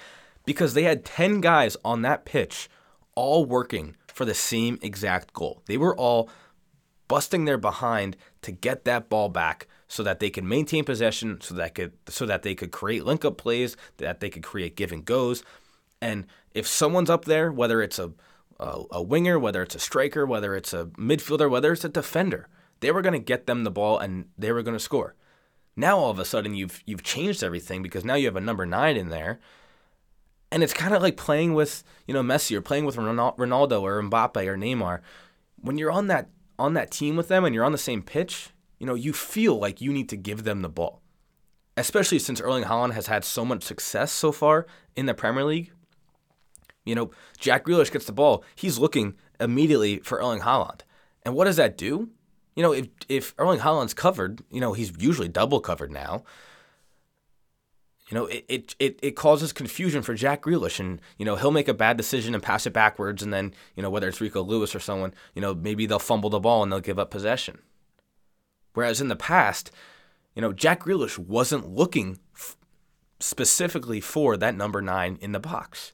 because 0.45 0.74
they 0.74 0.83
had 0.83 1.05
10 1.05 1.41
guys 1.41 1.75
on 1.84 2.01
that 2.03 2.25
pitch 2.25 2.69
all 3.15 3.45
working 3.45 3.95
for 4.08 4.25
the 4.25 4.34
same 4.34 4.80
exact 4.82 5.34
goal. 5.34 5.62
They 5.65 5.77
were 5.77 5.95
all 5.95 6.30
busting 7.08 7.45
their 7.45 7.58
behind 7.58 8.15
to 8.43 8.51
get 8.51 8.86
that 8.86 9.10
ball 9.10 9.30
back 9.30 9.67
so 9.88 10.03
that 10.03 10.19
they 10.19 10.30
could 10.30 10.43
maintain 10.43 10.84
possession, 10.84 11.41
so 11.41 11.56
that 11.56 11.73
could 11.73 11.93
so 12.08 12.25
that 12.27 12.43
they 12.43 12.53
could 12.53 12.71
create 12.71 13.03
link 13.03 13.25
up 13.25 13.38
plays, 13.38 13.75
that 13.97 14.19
they 14.19 14.30
could 14.30 14.43
create 14.43 14.75
give 14.75 14.91
and 14.91 15.03
goes. 15.03 15.43
And 15.99 16.27
if 16.53 16.67
someone's 16.67 17.10
up 17.10 17.25
there, 17.25 17.51
whether 17.51 17.82
it's 17.82 17.97
a, 17.97 18.12
a, 18.60 18.84
a 18.91 19.01
winger, 19.01 19.39
whether 19.39 19.63
it's 19.63 19.75
a 19.75 19.80
striker, 19.80 20.25
whether 20.25 20.56
it's 20.56 20.73
a 20.73 20.86
midfielder, 20.97 21.49
whether 21.49 21.73
it's 21.73 21.84
a 21.84 21.89
defender, 21.89 22.47
they 22.82 22.91
were 22.91 23.01
going 23.01 23.13
to 23.13 23.19
get 23.19 23.47
them 23.47 23.63
the 23.63 23.71
ball 23.71 23.97
and 23.97 24.25
they 24.38 24.51
were 24.51 24.63
going 24.63 24.77
to 24.77 24.84
score. 24.84 25.15
Now 25.75 25.97
all 25.97 26.12
of 26.12 26.19
a 26.19 26.25
sudden 26.25 26.55
you've 26.55 26.82
you've 26.86 27.03
changed 27.03 27.43
everything 27.43 27.82
because 27.82 28.03
now 28.03 28.15
you 28.15 28.25
have 28.25 28.36
a 28.36 28.41
number 28.41 28.65
nine 28.65 28.97
in 28.97 29.10
there, 29.10 29.39
and 30.51 30.63
it's 30.63 30.73
kind 30.73 30.93
of 30.93 31.01
like 31.01 31.17
playing 31.17 31.53
with 31.53 31.84
you 32.08 32.13
know 32.13 32.23
Messi 32.23 32.55
or 32.55 32.62
playing 32.62 32.86
with 32.86 32.95
Ronaldo 32.95 33.82
or 33.82 34.01
Mbappe 34.01 34.45
or 34.45 34.58
Neymar. 34.58 35.01
When 35.62 35.77
you're 35.77 35.91
on 35.91 36.08
that 36.08 36.29
on 36.58 36.73
that 36.73 36.91
team 36.91 37.15
with 37.15 37.27
them 37.27 37.45
and 37.45 37.55
you're 37.55 37.63
on 37.63 37.71
the 37.71 37.77
same 37.77 38.01
pitch, 38.01 38.49
you 38.77 38.86
know 38.86 38.95
you 38.95 39.13
feel 39.13 39.58
like 39.58 39.82
you 39.82 39.93
need 39.93 40.10
to 40.10 40.17
give 40.17 40.43
them 40.43 40.62
the 40.62 40.69
ball, 40.69 41.01
especially 41.77 42.19
since 42.19 42.41
Erling 42.41 42.65
Haaland 42.65 42.93
has 42.93 43.08
had 43.08 43.23
so 43.23 43.45
much 43.45 43.63
success 43.63 44.12
so 44.12 44.32
far 44.32 44.65
in 44.95 45.05
the 45.05 45.13
Premier 45.13 45.43
League. 45.43 45.71
You 46.86 46.95
know 46.95 47.12
Jack 47.38 47.65
Grealish 47.65 47.91
gets 47.91 48.05
the 48.05 48.12
ball, 48.12 48.43
he's 48.55 48.79
looking 48.79 49.15
immediately 49.39 49.99
for 49.99 50.19
Erling 50.19 50.41
Haaland, 50.41 50.82
and 51.23 51.36
what 51.36 51.45
does 51.45 51.58
that 51.58 51.77
do? 51.77 52.10
You 52.60 52.63
know, 52.63 52.74
if 52.74 52.89
if 53.08 53.34
Erling 53.38 53.62
Haaland's 53.62 53.93
covered, 53.93 54.41
you 54.52 54.60
know, 54.60 54.74
he's 54.74 54.91
usually 55.00 55.30
double 55.30 55.62
covered 55.62 55.93
now. 55.93 56.26
You 58.10 58.15
know, 58.15 58.26
it, 58.26 58.43
it, 58.50 58.76
it, 58.80 59.00
it 59.02 59.12
causes 59.12 59.54
confusion 59.54 60.02
for 60.02 60.13
Jack 60.13 60.41
Grealish, 60.41 60.78
and 60.78 61.00
you 61.17 61.24
know 61.24 61.38
he'll 61.38 61.52
make 61.52 61.69
a 61.69 61.74
bad 61.74 61.95
decision 61.95 62.34
and 62.34 62.43
pass 62.43 62.65
it 62.65 62.74
backwards, 62.74 63.24
and 63.24 63.34
then 63.34 63.54
you 63.78 63.82
know 63.82 63.89
whether 63.89 64.10
it's 64.10 64.19
Rico 64.19 64.43
Lewis 64.43 64.76
or 64.76 64.82
someone, 64.82 65.13
you 65.34 65.41
know 65.41 65.56
maybe 65.56 65.86
they'll 65.86 66.00
fumble 66.00 66.30
the 66.30 66.41
ball 66.41 66.62
and 66.62 66.69
they'll 66.69 66.82
give 66.82 67.00
up 67.00 67.12
possession. 67.12 67.60
Whereas 68.74 69.00
in 69.00 69.08
the 69.08 69.15
past, 69.15 69.72
you 70.36 70.41
know 70.41 70.52
Jack 70.52 70.84
Grealish 70.84 71.17
wasn't 71.17 71.69
looking 71.69 72.19
f- 72.36 72.58
specifically 73.22 74.02
for 74.02 74.36
that 74.36 74.54
number 74.54 74.82
nine 74.82 75.17
in 75.22 75.32
the 75.32 75.39
box. 75.39 75.93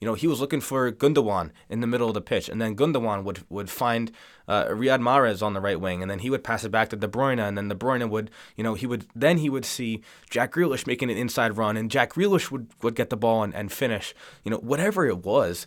You 0.00 0.06
know, 0.06 0.14
he 0.14 0.26
was 0.26 0.40
looking 0.40 0.60
for 0.60 0.92
Gundogan 0.92 1.52
in 1.70 1.80
the 1.80 1.86
middle 1.86 2.08
of 2.08 2.14
the 2.14 2.20
pitch, 2.20 2.48
and 2.50 2.60
then 2.60 2.76
Gundogan 2.76 3.24
would 3.24 3.44
would 3.48 3.70
find 3.70 4.12
uh, 4.46 4.64
Riyad 4.66 5.00
Mahrez 5.00 5.42
on 5.42 5.54
the 5.54 5.60
right 5.60 5.80
wing, 5.80 6.02
and 6.02 6.10
then 6.10 6.18
he 6.18 6.28
would 6.28 6.44
pass 6.44 6.64
it 6.64 6.70
back 6.70 6.90
to 6.90 6.96
De 6.96 7.08
Bruyne, 7.08 7.40
and 7.40 7.56
then 7.56 7.68
De 7.68 7.74
Bruyne 7.74 8.10
would, 8.10 8.30
you 8.56 8.64
know, 8.64 8.74
he 8.74 8.86
would 8.86 9.06
then 9.14 9.38
he 9.38 9.48
would 9.48 9.64
see 9.64 10.02
Jack 10.28 10.52
Grealish 10.52 10.86
making 10.86 11.10
an 11.10 11.16
inside 11.16 11.56
run, 11.56 11.76
and 11.78 11.90
Jack 11.90 12.12
Grealish 12.12 12.50
would 12.50 12.68
would 12.82 12.94
get 12.94 13.08
the 13.08 13.16
ball 13.16 13.42
and, 13.42 13.54
and 13.54 13.72
finish. 13.72 14.14
You 14.44 14.50
know, 14.50 14.58
whatever 14.58 15.06
it 15.06 15.24
was, 15.24 15.66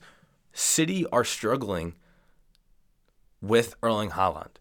City 0.54 1.08
are 1.08 1.24
struggling 1.24 1.96
with 3.42 3.76
Erling 3.82 4.12
Haaland. 4.12 4.58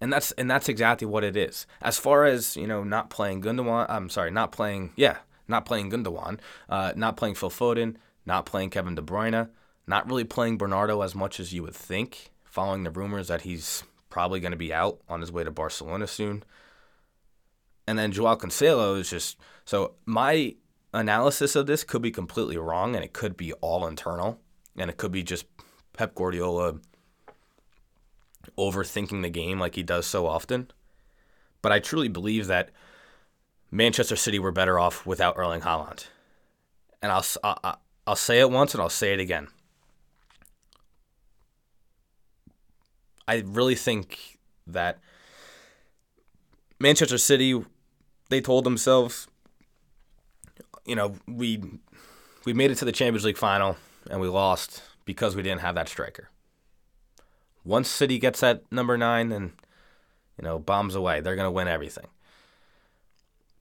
And 0.00 0.12
that's 0.12 0.32
and 0.32 0.50
that's 0.50 0.68
exactly 0.68 1.06
what 1.06 1.22
it 1.22 1.36
is. 1.36 1.64
As 1.80 1.96
far 1.96 2.24
as 2.24 2.56
you 2.56 2.66
know, 2.66 2.82
not 2.82 3.08
playing 3.08 3.40
Gundogan, 3.42 3.86
I'm 3.88 4.08
sorry, 4.08 4.32
not 4.32 4.50
playing, 4.50 4.92
yeah, 4.96 5.18
not 5.46 5.64
playing 5.64 5.92
Gundogan, 5.92 6.40
uh, 6.68 6.92
not 6.96 7.16
playing 7.16 7.36
Phil 7.36 7.50
Foden, 7.50 7.94
not 8.26 8.46
playing 8.46 8.70
Kevin 8.70 8.94
De 8.94 9.02
Bruyne, 9.02 9.48
not 9.86 10.06
really 10.06 10.24
playing 10.24 10.58
Bernardo 10.58 11.02
as 11.02 11.14
much 11.14 11.40
as 11.40 11.52
you 11.52 11.62
would 11.62 11.74
think, 11.74 12.30
following 12.44 12.84
the 12.84 12.90
rumors 12.90 13.28
that 13.28 13.42
he's 13.42 13.84
probably 14.10 14.40
going 14.40 14.52
to 14.52 14.58
be 14.58 14.72
out 14.72 15.00
on 15.08 15.20
his 15.20 15.32
way 15.32 15.42
to 15.44 15.50
Barcelona 15.50 16.06
soon. 16.06 16.44
And 17.86 17.98
then 17.98 18.12
Joao 18.12 18.36
Cancelo 18.36 18.98
is 18.98 19.10
just 19.10 19.38
so 19.64 19.94
my 20.06 20.54
analysis 20.94 21.56
of 21.56 21.66
this 21.66 21.84
could 21.84 22.02
be 22.02 22.10
completely 22.10 22.56
wrong 22.56 22.94
and 22.94 23.04
it 23.04 23.12
could 23.12 23.36
be 23.36 23.52
all 23.54 23.86
internal 23.86 24.38
and 24.76 24.90
it 24.90 24.96
could 24.96 25.12
be 25.12 25.22
just 25.22 25.46
Pep 25.92 26.14
Guardiola 26.14 26.74
overthinking 28.58 29.22
the 29.22 29.30
game 29.30 29.58
like 29.58 29.74
he 29.74 29.82
does 29.82 30.06
so 30.06 30.26
often. 30.26 30.70
But 31.60 31.72
I 31.72 31.78
truly 31.78 32.08
believe 32.08 32.46
that 32.48 32.70
Manchester 33.70 34.16
City 34.16 34.38
were 34.38 34.52
better 34.52 34.78
off 34.78 35.06
without 35.06 35.38
Erling 35.38 35.62
Haaland. 35.62 36.06
And 37.00 37.10
I'll, 37.10 37.24
I, 37.42 37.76
I'll 38.06 38.16
say 38.16 38.40
it 38.40 38.50
once 38.50 38.74
and 38.74 38.82
I'll 38.82 38.88
say 38.88 39.12
it 39.12 39.20
again. 39.20 39.48
I 43.28 43.42
really 43.46 43.76
think 43.76 44.38
that 44.66 44.98
Manchester 46.80 47.18
City, 47.18 47.62
they 48.28 48.40
told 48.40 48.64
themselves, 48.64 49.28
you 50.84 50.96
know, 50.96 51.14
we 51.28 51.62
we 52.44 52.52
made 52.52 52.72
it 52.72 52.76
to 52.78 52.84
the 52.84 52.92
Champions 52.92 53.24
League 53.24 53.36
final 53.36 53.76
and 54.10 54.20
we 54.20 54.26
lost 54.26 54.82
because 55.04 55.36
we 55.36 55.42
didn't 55.42 55.60
have 55.60 55.76
that 55.76 55.88
striker. 55.88 56.28
Once 57.64 57.88
City 57.88 58.18
gets 58.18 58.40
that 58.40 58.64
number 58.72 58.98
nine, 58.98 59.28
then 59.28 59.52
you 60.36 60.42
know, 60.42 60.58
bombs 60.58 60.96
away. 60.96 61.20
They're 61.20 61.36
gonna 61.36 61.52
win 61.52 61.68
everything. 61.68 62.08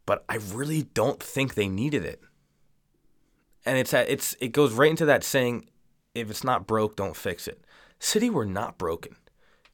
But 0.07 0.25
I 0.27 0.37
really 0.37 0.83
don't 0.95 1.21
think 1.21 1.53
they 1.53 1.67
needed 1.67 2.03
it 2.03 2.21
and 3.65 3.77
it's 3.77 3.93
at, 3.93 4.09
it's 4.09 4.35
it 4.39 4.49
goes 4.49 4.73
right 4.73 4.89
into 4.89 5.05
that 5.05 5.23
saying, 5.23 5.69
if 6.13 6.29
it's 6.29 6.43
not 6.43 6.67
broke, 6.67 6.95
don't 6.95 7.15
fix 7.15 7.47
it. 7.47 7.63
City 7.99 8.29
were 8.29 8.45
not 8.45 8.77
broken. 8.77 9.15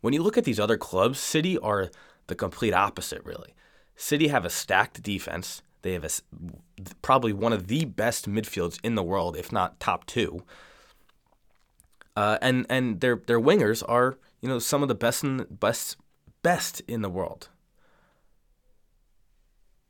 When 0.02 0.14
you 0.14 0.22
look 0.22 0.38
at 0.38 0.44
these 0.44 0.60
other 0.60 0.78
clubs, 0.78 1.20
City 1.20 1.58
are 1.58 1.90
the 2.28 2.36
complete 2.36 2.74
opposite, 2.74 3.24
really. 3.24 3.54
City 3.96 4.28
have 4.28 4.46
a 4.46 4.50
stacked 4.50 5.02
defense. 5.02 5.62
They 5.82 5.94
have 5.94 6.04
a, 6.04 6.10
probably 7.02 7.34
one 7.34 7.54
of 7.54 7.68
the 7.68 7.86
best 7.86 8.30
midfields 8.30 8.80
in 8.84 8.96
the 8.96 9.04
world, 9.04 9.36
if 9.38 9.52
not 9.52 9.80
top 9.80 10.06
two. 10.06 10.44
Uh, 12.16 12.38
and 12.42 12.66
and 12.70 13.00
their 13.00 13.22
their 13.28 13.40
wingers 13.40 13.84
are 13.88 14.18
you 14.42 14.50
know 14.50 14.60
some 14.60 14.82
of 14.82 14.88
the 14.88 14.96
best 14.96 15.24
in 15.24 15.46
best 15.50 15.98
best 16.42 16.82
in 16.88 17.02
the 17.02 17.10
world. 17.10 17.50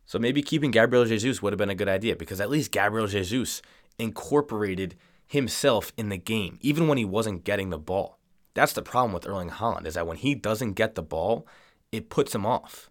So 0.06 0.20
maybe 0.20 0.42
keeping 0.42 0.72
Gabriel 0.72 1.06
Jesus 1.06 1.42
would 1.42 1.52
have 1.52 1.58
been 1.58 1.70
a 1.70 1.76
good 1.76 1.90
idea 1.90 2.16
because 2.16 2.40
at 2.40 2.50
least 2.50 2.72
Gabriel 2.72 3.08
Jesus 3.08 3.62
incorporated 4.00 4.96
himself 5.26 5.92
in 5.98 6.10
the 6.10 6.18
game, 6.18 6.58
even 6.62 6.88
when 6.88 6.98
he 6.98 7.06
wasn't 7.06 7.44
getting 7.44 7.70
the 7.70 7.78
ball. 7.78 8.18
That's 8.54 8.74
the 8.74 8.82
problem 8.82 9.14
with 9.14 9.28
Erling 9.28 9.50
Haaland, 9.50 9.86
is 9.86 9.96
that 9.96 10.08
when 10.08 10.18
he 10.18 10.34
doesn't 10.34 10.74
get 10.74 10.96
the 10.96 11.04
ball, 11.04 11.48
it 11.92 12.10
puts 12.10 12.34
him 12.34 12.46
off. 12.46 12.90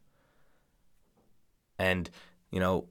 And, 1.78 2.08
you 2.50 2.60
know, 2.60 2.88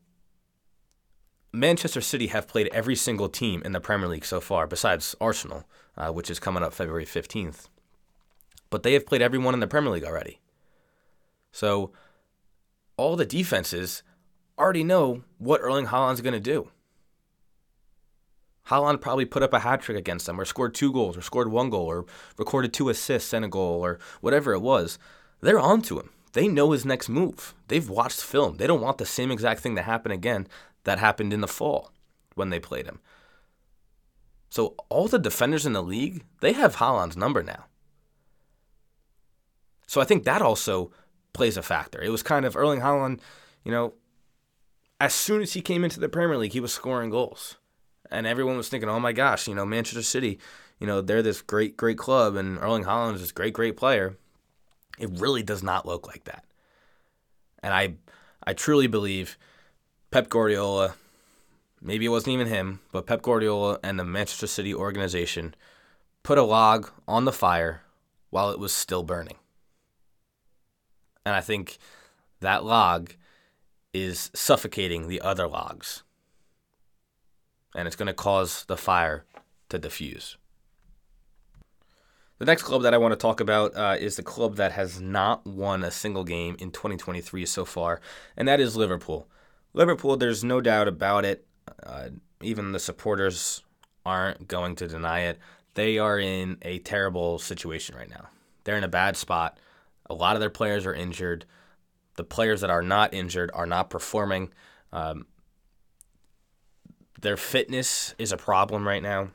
Manchester 1.53 2.01
City 2.01 2.27
have 2.27 2.47
played 2.47 2.69
every 2.73 2.95
single 2.95 3.29
team 3.29 3.61
in 3.63 3.71
the 3.71 3.79
Premier 3.79 4.09
League 4.09 4.25
so 4.25 4.41
far, 4.41 4.67
besides 4.67 5.15
Arsenal, 5.21 5.63
uh, 5.95 6.11
which 6.11 6.29
is 6.29 6.39
coming 6.39 6.63
up 6.63 6.73
February 6.73 7.05
15th. 7.05 7.69
But 8.69 8.83
they 8.83 8.93
have 8.93 9.05
played 9.05 9.21
everyone 9.21 9.53
in 9.53 9.61
the 9.61 9.67
Premier 9.67 9.91
League 9.91 10.03
already. 10.03 10.41
So 11.51 11.91
all 12.97 13.15
the 13.15 13.25
defenses 13.25 14.03
already 14.59 14.83
know 14.83 15.23
what 15.37 15.61
Erling 15.61 15.87
Haaland's 15.87 16.21
going 16.21 16.33
to 16.33 16.39
do. 16.39 16.71
Haaland 18.69 19.01
probably 19.01 19.25
put 19.25 19.43
up 19.43 19.53
a 19.53 19.59
hat 19.59 19.81
trick 19.81 19.97
against 19.97 20.25
them, 20.25 20.39
or 20.39 20.45
scored 20.45 20.73
two 20.73 20.91
goals, 20.91 21.17
or 21.17 21.21
scored 21.21 21.51
one 21.51 21.69
goal, 21.69 21.85
or 21.85 22.05
recorded 22.37 22.73
two 22.73 22.89
assists 22.89 23.33
and 23.33 23.45
a 23.45 23.47
goal, 23.47 23.85
or 23.85 23.99
whatever 24.21 24.53
it 24.53 24.61
was. 24.61 24.97
They're 25.41 25.59
on 25.59 25.81
to 25.83 25.99
him. 25.99 26.09
They 26.33 26.47
know 26.47 26.71
his 26.71 26.85
next 26.85 27.07
move. 27.07 27.53
They've 27.67 27.89
watched 27.89 28.21
film. 28.21 28.57
They 28.57 28.67
don't 28.67 28.81
want 28.81 28.97
the 28.97 29.05
same 29.05 29.31
exact 29.31 29.61
thing 29.61 29.75
to 29.75 29.81
happen 29.81 30.11
again 30.11 30.47
that 30.83 30.99
happened 30.99 31.31
in 31.31 31.41
the 31.41 31.47
fall 31.47 31.91
when 32.33 32.49
they 32.49 32.59
played 32.59 32.85
him. 32.85 32.99
So 34.49 34.75
all 34.89 35.07
the 35.07 35.19
defenders 35.19 35.65
in 35.65 35.73
the 35.73 35.83
league, 35.83 36.23
they 36.41 36.53
have 36.53 36.77
Haaland's 36.77 37.17
number 37.17 37.43
now. 37.43 37.65
So 39.87 40.01
I 40.01 40.05
think 40.05 40.23
that 40.23 40.41
also 40.41 40.91
plays 41.33 41.57
a 41.57 41.61
factor. 41.61 42.01
It 42.01 42.09
was 42.09 42.23
kind 42.23 42.45
of 42.45 42.55
Erling 42.55 42.79
Haaland, 42.79 43.19
you 43.63 43.71
know, 43.71 43.93
as 44.99 45.13
soon 45.13 45.41
as 45.41 45.53
he 45.53 45.61
came 45.61 45.83
into 45.83 45.99
the 45.99 46.09
Premier 46.09 46.37
League, 46.37 46.53
he 46.53 46.59
was 46.59 46.73
scoring 46.73 47.09
goals. 47.09 47.57
And 48.11 48.27
everyone 48.27 48.57
was 48.57 48.69
thinking, 48.69 48.89
oh 48.89 48.99
my 48.99 49.13
gosh, 49.13 49.47
you 49.47 49.55
know, 49.55 49.65
Manchester 49.65 50.03
City, 50.03 50.39
you 50.79 50.87
know, 50.87 51.01
they're 51.01 51.23
this 51.23 51.41
great, 51.41 51.77
great 51.77 51.97
club, 51.97 52.35
and 52.35 52.57
Erling 52.59 52.83
Haaland 52.83 53.15
is 53.15 53.21
this 53.21 53.31
great, 53.31 53.53
great 53.53 53.77
player. 53.77 54.17
It 54.99 55.09
really 55.19 55.43
does 55.43 55.63
not 55.63 55.85
look 55.85 56.07
like 56.07 56.25
that. 56.25 56.45
And 57.63 57.73
I, 57.73 57.95
I 58.45 58.53
truly 58.53 58.87
believe 58.87 59.37
Pep 60.11 60.29
Guardiola, 60.29 60.95
maybe 61.81 62.05
it 62.05 62.09
wasn't 62.09 62.33
even 62.33 62.47
him, 62.47 62.79
but 62.91 63.07
Pep 63.07 63.21
Guardiola 63.21 63.79
and 63.83 63.99
the 63.99 64.05
Manchester 64.05 64.47
City 64.47 64.73
organization 64.73 65.55
put 66.23 66.37
a 66.37 66.43
log 66.43 66.89
on 67.07 67.25
the 67.25 67.31
fire 67.31 67.81
while 68.29 68.51
it 68.51 68.59
was 68.59 68.73
still 68.73 69.03
burning. 69.03 69.37
And 71.25 71.35
I 71.35 71.41
think 71.41 71.77
that 72.39 72.63
log 72.63 73.13
is 73.93 74.29
suffocating 74.33 75.07
the 75.07 75.21
other 75.21 75.47
logs. 75.47 76.03
And 77.75 77.87
it's 77.87 77.95
going 77.95 78.07
to 78.07 78.13
cause 78.13 78.65
the 78.65 78.77
fire 78.77 79.25
to 79.69 79.77
diffuse. 79.77 80.37
The 82.39 82.45
next 82.45 82.63
club 82.63 82.81
that 82.81 82.93
I 82.93 82.97
want 82.97 83.11
to 83.11 83.17
talk 83.17 83.39
about 83.39 83.75
uh, 83.75 83.95
is 83.99 84.15
the 84.15 84.23
club 84.23 84.55
that 84.55 84.71
has 84.71 84.99
not 84.99 85.45
won 85.45 85.83
a 85.83 85.91
single 85.91 86.23
game 86.23 86.57
in 86.59 86.71
2023 86.71 87.45
so 87.45 87.63
far, 87.63 88.01
and 88.35 88.47
that 88.47 88.59
is 88.59 88.75
Liverpool. 88.75 89.29
Liverpool, 89.73 90.17
there's 90.17 90.43
no 90.43 90.59
doubt 90.59 90.87
about 90.87 91.23
it. 91.23 91.45
Uh, 91.81 92.09
even 92.41 92.71
the 92.71 92.79
supporters 92.79 93.63
aren't 94.05 94.47
going 94.47 94.75
to 94.75 94.87
deny 94.87 95.21
it. 95.21 95.39
They 95.75 95.97
are 95.97 96.19
in 96.19 96.57
a 96.61 96.79
terrible 96.79 97.39
situation 97.39 97.95
right 97.95 98.09
now. 98.09 98.27
They're 98.63 98.77
in 98.77 98.83
a 98.83 98.89
bad 98.89 99.15
spot. 99.15 99.57
A 100.09 100.13
lot 100.13 100.35
of 100.35 100.39
their 100.41 100.49
players 100.49 100.85
are 100.85 100.93
injured 100.93 101.45
the 102.15 102.23
players 102.23 102.61
that 102.61 102.69
are 102.69 102.81
not 102.81 103.13
injured 103.13 103.51
are 103.53 103.65
not 103.65 103.89
performing. 103.89 104.51
Um, 104.91 105.25
their 107.25 107.37
fitness 107.37 108.13
is 108.19 108.31
a 108.31 108.37
problem 108.37 108.87
right 108.87 109.01
now. 109.01 109.29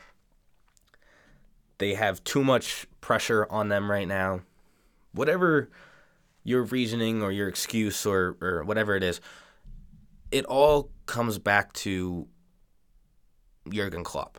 They 1.79 1.94
have 1.94 2.22
too 2.22 2.44
much 2.44 2.87
pressure 3.00 3.48
on 3.50 3.68
them 3.68 3.90
right 3.90 4.07
now. 4.07 4.42
Whatever 5.11 5.70
your 6.44 6.62
reasoning 6.62 7.20
or 7.20 7.33
your 7.33 7.48
excuse 7.48 8.07
or, 8.07 8.37
or 8.40 8.62
whatever 8.62 8.94
it 8.94 9.03
is, 9.03 9.20
it 10.31 10.44
all 10.44 10.92
comes 11.07 11.40
back 11.40 11.72
to 11.72 12.29
Jurgen 13.68 14.05
Klopp. 14.05 14.38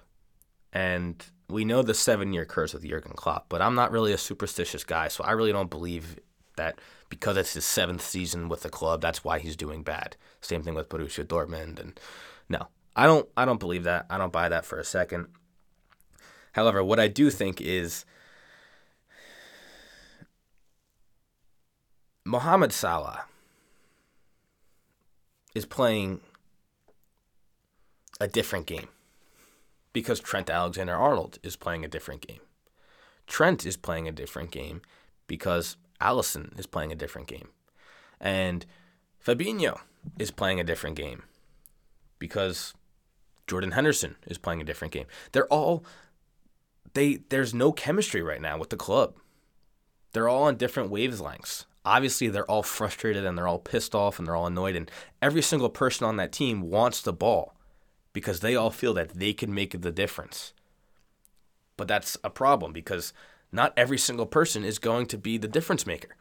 And 0.72 1.22
we 1.50 1.66
know 1.66 1.82
the 1.82 1.94
seven 1.94 2.32
year 2.32 2.46
curse 2.46 2.74
with 2.74 2.88
Jurgen 2.88 3.12
Klopp, 3.18 3.48
but 3.50 3.62
I'm 3.62 3.76
not 3.76 3.92
really 3.92 4.14
a 4.14 4.18
superstitious 4.18 4.86
guy, 4.86 5.10
so 5.10 5.26
I 5.26 5.32
really 5.32 5.52
don't 5.52 5.70
believe 5.70 6.18
that 6.56 6.80
because 7.10 7.36
it's 7.36 7.56
his 7.56 7.66
seventh 7.66 8.02
season 8.02 8.48
with 8.48 8.62
the 8.62 8.70
club, 8.70 9.02
that's 9.02 9.26
why 9.26 9.40
he's 9.40 9.58
doing 9.58 9.84
bad. 9.84 10.16
Same 10.40 10.64
thing 10.64 10.74
with 10.74 10.88
Borussia 10.88 11.26
Dortmund, 11.26 11.82
and 11.82 12.00
no, 12.48 12.70
I 12.96 13.06
don't. 13.06 13.28
I 13.38 13.46
don't 13.46 13.60
believe 13.60 13.84
that. 13.86 14.06
I 14.10 14.18
don't 14.18 14.34
buy 14.34 14.50
that 14.50 14.66
for 14.66 14.80
a 14.80 14.84
second. 14.84 15.28
However, 16.54 16.84
what 16.84 17.00
I 17.00 17.08
do 17.08 17.30
think 17.30 17.62
is 17.62 18.06
Mohamed 22.26 22.74
Salah 22.74 23.26
is 25.56 25.66
playing 25.66 26.22
a 28.20 28.28
different 28.28 28.66
game 28.66 28.90
because 29.94 30.20
Trent 30.20 30.50
Alexander 30.50 30.96
Arnold 30.96 31.40
is 31.44 31.56
playing 31.56 31.84
a 31.84 31.88
different 31.88 32.26
game. 32.26 32.42
Trent 33.28 33.66
is 33.66 33.78
playing 33.78 34.08
a 34.08 34.12
different 34.12 34.52
game 34.52 34.82
because 35.28 35.78
Alisson 36.00 36.58
is 36.60 36.66
playing 36.66 36.92
a 36.92 36.96
different 36.96 37.28
game. 37.28 37.50
And 38.20 38.66
Fabinho 39.26 39.80
is 40.20 40.32
playing 40.32 40.60
a 40.60 40.64
different 40.64 40.96
game 40.96 41.24
because 42.20 42.74
Jordan 43.52 43.72
Henderson 43.72 44.16
is 44.28 44.38
playing 44.38 44.62
a 44.62 44.64
different 44.64 44.94
game. 44.94 45.08
They're 45.34 45.48
all 45.48 45.84
they 46.94 47.16
there's 47.28 47.54
no 47.54 47.74
chemistry 47.74 48.22
right 48.22 48.42
now 48.42 48.58
with 48.58 48.70
the 48.70 48.78
club. 48.78 49.16
They're 50.14 50.30
all 50.30 50.44
on 50.44 50.56
different 50.56 50.90
wavelengths. 50.90 51.66
Obviously, 51.84 52.30
they're 52.30 52.50
all 52.50 52.64
frustrated 52.64 53.26
and 53.26 53.38
they're 53.38 53.50
all 53.50 53.60
pissed 53.60 53.94
off 53.94 54.18
and 54.18 54.26
they're 54.26 54.38
all 54.38 54.48
annoyed 54.48 54.78
and 54.78 54.90
every 55.22 55.42
single 55.42 55.68
person 55.68 56.08
on 56.08 56.16
that 56.16 56.32
team 56.32 56.62
wants 56.62 57.02
the 57.02 57.12
ball 57.12 57.54
because 58.14 58.40
they 58.40 58.56
all 58.56 58.72
feel 58.72 58.94
that 58.94 59.16
they 59.16 59.34
can 59.34 59.54
make 59.54 59.82
the 59.82 59.92
difference. 59.92 60.54
But 61.76 61.90
that's 61.90 62.18
a 62.24 62.30
problem 62.30 62.72
because 62.72 63.12
not 63.52 63.74
every 63.76 63.98
single 63.98 64.28
person 64.28 64.64
is 64.64 64.80
going 64.80 65.08
to 65.08 65.18
be 65.18 65.38
the 65.38 65.50
difference 65.50 65.86
maker. 65.86 66.16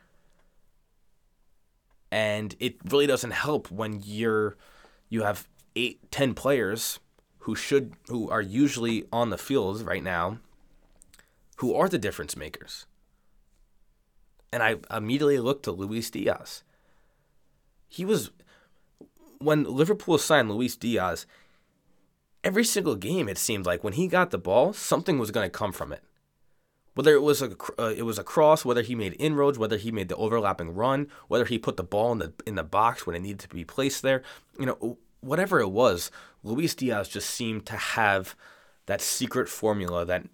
And 2.10 2.56
it 2.58 2.78
really 2.90 3.06
doesn't 3.06 3.30
help 3.30 3.70
when 3.70 4.00
you're 4.02 4.56
you 5.08 5.22
have 5.22 5.46
eight, 5.76 6.10
ten 6.10 6.34
players 6.34 6.98
who 7.40 7.54
should 7.54 7.92
who 8.08 8.28
are 8.30 8.40
usually 8.40 9.06
on 9.12 9.30
the 9.30 9.38
field 9.38 9.82
right 9.82 10.02
now 10.02 10.38
who 11.56 11.74
are 11.74 11.88
the 11.88 11.98
difference 11.98 12.36
makers. 12.36 12.86
And 14.52 14.62
I 14.62 14.76
immediately 14.94 15.38
looked 15.38 15.64
to 15.64 15.72
Luis 15.72 16.10
Diaz. 16.10 16.62
He 17.88 18.04
was 18.04 18.30
when 19.38 19.64
Liverpool 19.64 20.18
signed 20.18 20.50
Luis 20.50 20.76
Diaz, 20.76 21.26
every 22.42 22.64
single 22.64 22.96
game 22.96 23.28
it 23.28 23.38
seemed 23.38 23.66
like 23.66 23.84
when 23.84 23.94
he 23.94 24.08
got 24.08 24.30
the 24.30 24.38
ball, 24.38 24.72
something 24.72 25.18
was 25.18 25.30
going 25.30 25.46
to 25.46 25.58
come 25.58 25.72
from 25.72 25.92
it 25.92 26.02
whether 26.94 27.14
it 27.14 27.22
was 27.22 27.40
a 27.40 27.56
uh, 27.78 27.94
it 27.96 28.02
was 28.02 28.18
a 28.18 28.24
cross, 28.24 28.64
whether 28.64 28.82
he 28.82 28.94
made 28.94 29.16
inroads, 29.18 29.58
whether 29.58 29.76
he 29.76 29.90
made 29.90 30.08
the 30.08 30.16
overlapping 30.16 30.74
run, 30.74 31.08
whether 31.28 31.44
he 31.44 31.58
put 31.58 31.76
the 31.76 31.82
ball 31.82 32.12
in 32.12 32.18
the 32.18 32.32
in 32.46 32.56
the 32.56 32.62
box 32.62 33.06
when 33.06 33.16
it 33.16 33.20
needed 33.20 33.38
to 33.38 33.48
be 33.48 33.64
placed 33.64 34.02
there, 34.02 34.22
you 34.58 34.66
know, 34.66 34.98
whatever 35.20 35.60
it 35.60 35.70
was, 35.70 36.10
Luis 36.42 36.74
Diaz 36.74 37.08
just 37.08 37.30
seemed 37.30 37.66
to 37.66 37.76
have 37.76 38.34
that 38.86 39.00
secret 39.00 39.48
formula 39.48 40.04
that 40.04 40.26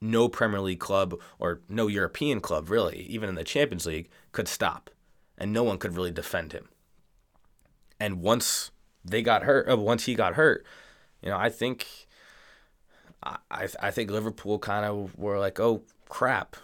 no 0.00 0.28
Premier 0.28 0.60
League 0.60 0.80
club 0.80 1.14
or 1.38 1.60
no 1.68 1.86
European 1.86 2.40
club 2.40 2.70
really, 2.70 3.00
even 3.02 3.28
in 3.28 3.34
the 3.34 3.44
Champions 3.44 3.86
League, 3.86 4.08
could 4.32 4.48
stop, 4.48 4.90
and 5.36 5.52
no 5.52 5.62
one 5.62 5.78
could 5.78 5.94
really 5.94 6.10
defend 6.10 6.52
him. 6.52 6.68
And 7.98 8.22
once 8.22 8.70
they 9.04 9.22
got 9.22 9.42
hurt, 9.42 9.68
uh, 9.70 9.76
once 9.76 10.06
he 10.06 10.14
got 10.14 10.34
hurt, 10.34 10.64
you 11.22 11.30
know, 11.30 11.36
I 11.36 11.50
think. 11.50 11.86
I 13.22 13.68
I 13.78 13.90
think 13.90 14.10
Liverpool 14.10 14.58
kind 14.58 14.86
of 14.86 15.14
were 15.18 15.38
like, 15.38 15.60
oh 15.60 15.82
crap. 16.08 16.56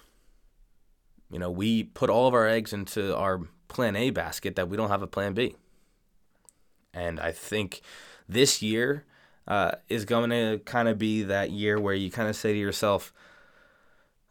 You 1.31 1.39
know, 1.39 1.51
we 1.51 1.83
put 1.83 2.09
all 2.09 2.27
of 2.27 2.33
our 2.33 2.47
eggs 2.47 2.73
into 2.73 3.15
our 3.15 3.43
plan 3.69 3.95
A 3.95 4.09
basket 4.09 4.57
that 4.57 4.69
we 4.71 4.77
don't 4.79 4.89
have 4.89 5.03
a 5.03 5.07
plan 5.07 5.35
B. 5.35 5.57
And 6.97 7.21
I 7.21 7.31
think 7.31 7.83
this 8.27 8.63
year 8.63 9.05
uh, 9.47 9.73
is 9.89 10.07
going 10.07 10.31
to 10.31 10.61
kind 10.65 10.89
of 10.89 10.99
be 10.99 11.23
that 11.25 11.51
year 11.51 11.79
where 11.79 11.95
you 11.95 12.11
kind 12.11 12.29
of 12.29 12.35
say 12.35 12.55
to 12.55 12.59
yourself, 12.59 13.13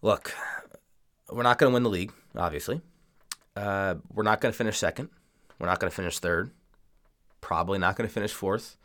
look, 0.02 0.34
we're 1.32 1.44
not 1.44 1.60
going 1.60 1.72
to 1.72 1.74
win 1.74 1.84
the 1.84 1.90
league, 1.90 2.12
obviously. 2.36 2.82
Uh, 3.56 3.96
we're 4.12 4.24
not 4.24 4.42
going 4.42 4.52
to 4.52 4.58
finish 4.58 4.78
second. 4.80 5.10
We're 5.60 5.68
not 5.68 5.80
going 5.80 5.92
to 5.92 5.96
finish 5.96 6.18
third. 6.18 6.50
probably 7.40 7.78
not 7.78 7.96
going 7.96 8.10
to 8.10 8.14
finish 8.14 8.34
fourth. 8.34 8.78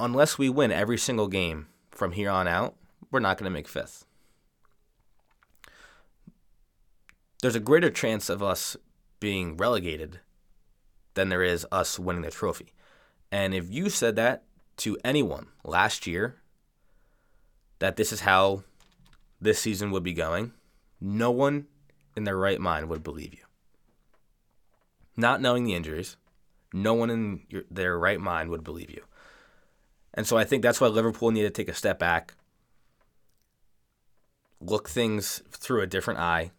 Unless 0.00 0.36
we 0.36 0.48
win 0.48 0.72
every 0.72 0.98
single 0.98 1.28
game 1.28 1.68
from 1.92 2.12
here 2.12 2.28
on 2.28 2.48
out, 2.48 2.74
we're 3.12 3.20
not 3.20 3.38
going 3.38 3.48
to 3.50 3.54
make 3.54 3.68
fifth. 3.68 4.04
There's 7.40 7.54
a 7.54 7.60
greater 7.60 7.90
chance 7.90 8.28
of 8.28 8.42
us 8.42 8.76
being 9.20 9.56
relegated 9.56 10.20
than 11.16 11.28
there 11.28 11.42
is 11.42 11.66
us 11.72 11.98
winning 11.98 12.22
the 12.22 12.30
trophy. 12.30 12.72
And 13.32 13.52
if 13.52 13.68
you 13.68 13.90
said 13.90 14.14
that 14.16 14.44
to 14.78 14.96
anyone 15.04 15.48
last 15.64 16.06
year, 16.06 16.36
that 17.80 17.96
this 17.96 18.12
is 18.12 18.20
how 18.20 18.62
this 19.40 19.58
season 19.58 19.90
would 19.90 20.04
be 20.04 20.12
going, 20.12 20.52
no 21.00 21.30
one 21.30 21.66
in 22.16 22.24
their 22.24 22.36
right 22.36 22.60
mind 22.60 22.88
would 22.88 23.02
believe 23.02 23.34
you. 23.34 23.40
Not 25.16 25.40
knowing 25.40 25.64
the 25.64 25.74
injuries, 25.74 26.16
no 26.72 26.94
one 26.94 27.10
in 27.10 27.42
your, 27.48 27.64
their 27.70 27.98
right 27.98 28.20
mind 28.20 28.50
would 28.50 28.64
believe 28.64 28.90
you. 28.90 29.02
And 30.14 30.26
so 30.26 30.38
I 30.38 30.44
think 30.44 30.62
that's 30.62 30.80
why 30.80 30.86
Liverpool 30.86 31.30
needed 31.30 31.54
to 31.54 31.62
take 31.62 31.68
a 31.68 31.76
step 31.76 31.98
back, 31.98 32.34
look 34.60 34.88
things 34.88 35.42
through 35.50 35.82
a 35.82 35.86
different 35.86 36.20
eye, 36.20 36.52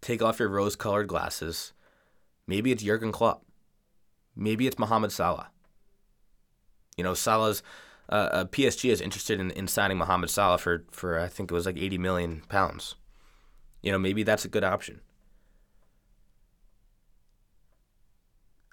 take 0.00 0.22
off 0.22 0.38
your 0.38 0.48
rose 0.48 0.76
colored 0.76 1.08
glasses. 1.08 1.72
Maybe 2.46 2.72
it's 2.72 2.82
Jurgen 2.82 3.12
Klopp. 3.12 3.44
Maybe 4.38 4.66
it's 4.66 4.78
Mohamed 4.78 5.12
Salah. 5.12 5.50
You 6.96 7.04
know, 7.04 7.14
Salah's 7.14 7.62
uh, 8.08 8.28
uh 8.32 8.44
PSG 8.44 8.90
is 8.90 9.00
interested 9.00 9.40
in, 9.40 9.50
in 9.50 9.66
signing 9.66 9.98
Mohamed 9.98 10.30
Salah 10.30 10.58
for, 10.58 10.84
for, 10.90 11.18
I 11.18 11.28
think 11.28 11.50
it 11.50 11.54
was 11.54 11.66
like 11.66 11.76
80 11.76 11.98
million 11.98 12.42
pounds. 12.48 12.94
You 13.82 13.92
know, 13.92 13.98
maybe 13.98 14.22
that's 14.22 14.44
a 14.44 14.48
good 14.48 14.64
option. 14.64 15.00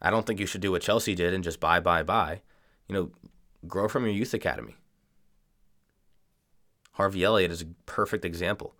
I 0.02 0.12
don't 0.12 0.26
think 0.26 0.40
you 0.40 0.46
should 0.46 0.62
do 0.62 0.72
what 0.72 0.84
Chelsea 0.84 1.16
did 1.16 1.34
and 1.34 1.44
just 1.44 1.60
buy, 1.60 1.80
buy, 1.80 2.04
buy. 2.04 2.42
You 2.88 2.94
know, 2.94 3.12
grow 3.68 3.88
from 3.88 4.06
your 4.06 4.14
youth 4.14 4.34
academy. 4.34 4.76
Harvey 6.94 7.24
Elliott 7.24 7.52
is 7.52 7.62
a 7.62 7.68
perfect 7.86 8.24
example. 8.24 8.76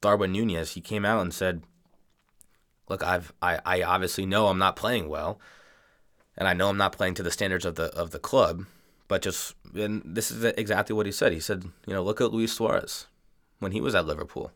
Darwin 0.00 0.32
Nunez, 0.32 0.72
he 0.72 0.80
came 0.80 1.04
out 1.04 1.20
and 1.20 1.32
said, 1.32 1.62
"Look, 2.90 3.04
I've 3.04 3.32
I, 3.40 3.60
I 3.64 3.82
obviously 3.82 4.26
know 4.26 4.48
I'm 4.48 4.58
not 4.58 4.74
playing 4.74 5.08
well, 5.08 5.40
and 6.36 6.48
I 6.48 6.54
know 6.54 6.68
I'm 6.68 6.76
not 6.76 6.92
playing 6.92 7.14
to 7.14 7.22
the 7.22 7.30
standards 7.30 7.64
of 7.64 7.76
the 7.76 7.84
of 7.96 8.10
the 8.10 8.18
club, 8.18 8.66
but 9.06 9.22
just 9.22 9.54
and 9.74 10.02
this 10.04 10.32
is 10.32 10.44
exactly 10.44 10.94
what 10.94 11.06
he 11.06 11.12
said. 11.12 11.32
He 11.32 11.38
said, 11.38 11.64
you 11.86 11.94
know, 11.94 12.02
look 12.02 12.20
at 12.20 12.32
Luis 12.32 12.52
Suarez 12.52 13.06
when 13.60 13.70
he 13.70 13.80
was 13.80 13.94
at 13.94 14.06
Liverpool. 14.06 14.50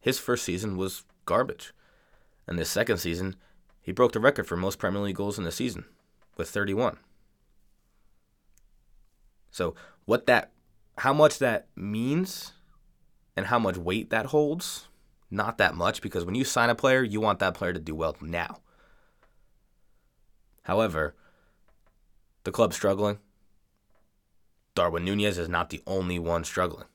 His 0.00 0.18
first 0.18 0.44
season 0.44 0.76
was 0.76 1.04
garbage, 1.26 1.72
and 2.48 2.58
this 2.58 2.68
second 2.68 2.98
season, 2.98 3.36
he 3.80 3.92
broke 3.92 4.12
the 4.12 4.20
record 4.20 4.48
for 4.48 4.56
most 4.56 4.80
Premier 4.80 5.02
League 5.02 5.16
goals 5.16 5.38
in 5.38 5.46
a 5.46 5.52
season 5.52 5.84
with 6.36 6.50
31. 6.50 6.98
So 9.52 9.76
what 10.06 10.26
that 10.26 10.50
how 10.98 11.12
much 11.12 11.38
that 11.38 11.68
means 11.76 12.52
and 13.36 13.46
how 13.46 13.60
much 13.60 13.76
weight 13.76 14.10
that 14.10 14.26
holds, 14.26 14.88
not 15.30 15.58
that 15.58 15.74
much 15.74 16.02
because 16.02 16.24
when 16.24 16.34
you 16.34 16.44
sign 16.44 16.70
a 16.70 16.74
player, 16.74 17.02
you 17.02 17.20
want 17.20 17.38
that 17.38 17.54
player 17.54 17.72
to 17.72 17.80
do 17.80 17.94
well 17.94 18.16
now. 18.20 18.58
However, 20.62 21.14
the 22.44 22.52
club's 22.52 22.76
struggling. 22.76 23.18
Darwin 24.74 25.04
Nunez 25.04 25.38
is 25.38 25.48
not 25.48 25.70
the 25.70 25.82
only 25.86 26.18
one 26.18 26.44
struggling. 26.44 26.86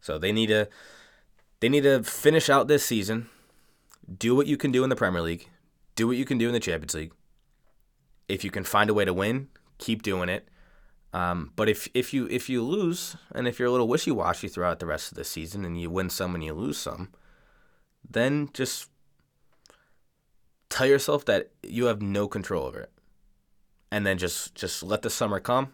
So 0.00 0.18
they 0.18 0.32
need 0.32 0.48
to 0.48 0.68
they 1.60 1.68
need 1.68 1.82
to 1.82 2.02
finish 2.02 2.48
out 2.48 2.68
this 2.68 2.84
season, 2.84 3.28
do 4.18 4.34
what 4.34 4.46
you 4.46 4.56
can 4.56 4.72
do 4.72 4.82
in 4.82 4.90
the 4.90 4.96
Premier 4.96 5.20
League, 5.20 5.48
do 5.94 6.06
what 6.06 6.16
you 6.16 6.24
can 6.24 6.38
do 6.38 6.46
in 6.46 6.54
the 6.54 6.60
Champions 6.60 6.94
League. 6.94 7.12
If 8.28 8.44
you 8.44 8.50
can 8.50 8.64
find 8.64 8.88
a 8.88 8.94
way 8.94 9.04
to 9.04 9.12
win, 9.12 9.48
keep 9.78 10.02
doing 10.02 10.28
it. 10.28 10.48
Um, 11.12 11.52
but 11.56 11.68
if 11.68 11.88
if 11.92 12.14
you 12.14 12.28
if 12.30 12.48
you 12.48 12.62
lose 12.62 13.16
and 13.32 13.48
if 13.48 13.58
you're 13.58 13.68
a 13.68 13.70
little 13.72 13.88
wishy 13.88 14.12
washy 14.12 14.48
throughout 14.48 14.78
the 14.78 14.86
rest 14.86 15.10
of 15.10 15.16
the 15.16 15.24
season 15.24 15.64
and 15.64 15.80
you 15.80 15.90
win 15.90 16.08
some 16.08 16.34
and 16.34 16.44
you 16.44 16.52
lose 16.52 16.78
some, 16.78 17.08
then 18.08 18.48
just 18.52 18.88
tell 20.68 20.86
yourself 20.86 21.24
that 21.24 21.50
you 21.64 21.86
have 21.86 22.00
no 22.00 22.28
control 22.28 22.64
over 22.64 22.80
it, 22.80 22.92
and 23.90 24.06
then 24.06 24.18
just 24.18 24.54
just 24.54 24.84
let 24.84 25.02
the 25.02 25.10
summer 25.10 25.40
come, 25.40 25.72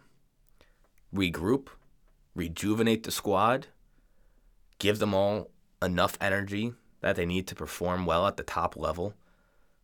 regroup, 1.14 1.68
rejuvenate 2.34 3.02
the 3.02 3.10
squad, 3.10 3.66
give 4.78 4.98
them 4.98 5.12
all 5.12 5.50
enough 5.82 6.16
energy 6.18 6.72
that 7.02 7.14
they 7.14 7.26
need 7.26 7.46
to 7.46 7.54
perform 7.54 8.06
well 8.06 8.26
at 8.26 8.38
the 8.38 8.42
top 8.42 8.74
level 8.74 9.12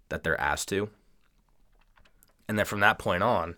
that 0.08 0.24
they're 0.24 0.40
asked 0.40 0.70
to, 0.70 0.88
and 2.48 2.58
then 2.58 2.64
from 2.64 2.80
that 2.80 2.98
point 2.98 3.22
on 3.22 3.54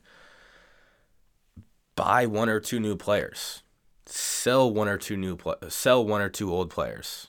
buy 1.94 2.26
one 2.26 2.48
or 2.48 2.60
two 2.60 2.80
new 2.80 2.96
players, 2.96 3.62
sell 4.06 4.70
one 4.70 4.88
or 4.88 4.98
two 4.98 5.16
new 5.16 5.36
pl- 5.36 5.56
sell 5.68 6.04
one 6.04 6.20
or 6.20 6.28
two 6.28 6.52
old 6.52 6.70
players, 6.70 7.28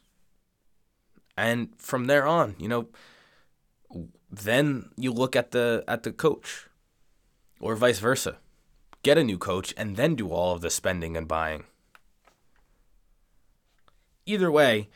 and 1.37 1.69
from 1.77 2.05
there 2.05 2.25
on, 2.25 2.55
you 2.59 2.67
know, 2.67 2.87
then 4.31 4.89
you 4.97 5.11
look 5.11 5.35
at 5.35 5.51
the 5.51 5.83
at 5.87 6.03
the 6.03 6.11
coach, 6.11 6.67
or 7.59 7.75
vice 7.75 7.99
versa, 7.99 8.37
get 9.03 9.17
a 9.17 9.23
new 9.23 9.37
coach 9.37 9.73
and 9.77 9.95
then 9.95 10.15
do 10.15 10.29
all 10.29 10.53
of 10.53 10.61
the 10.61 10.69
spending 10.69 11.15
and 11.15 11.27
buying. 11.27 11.63
Either 14.25 14.51
way, 14.51 14.89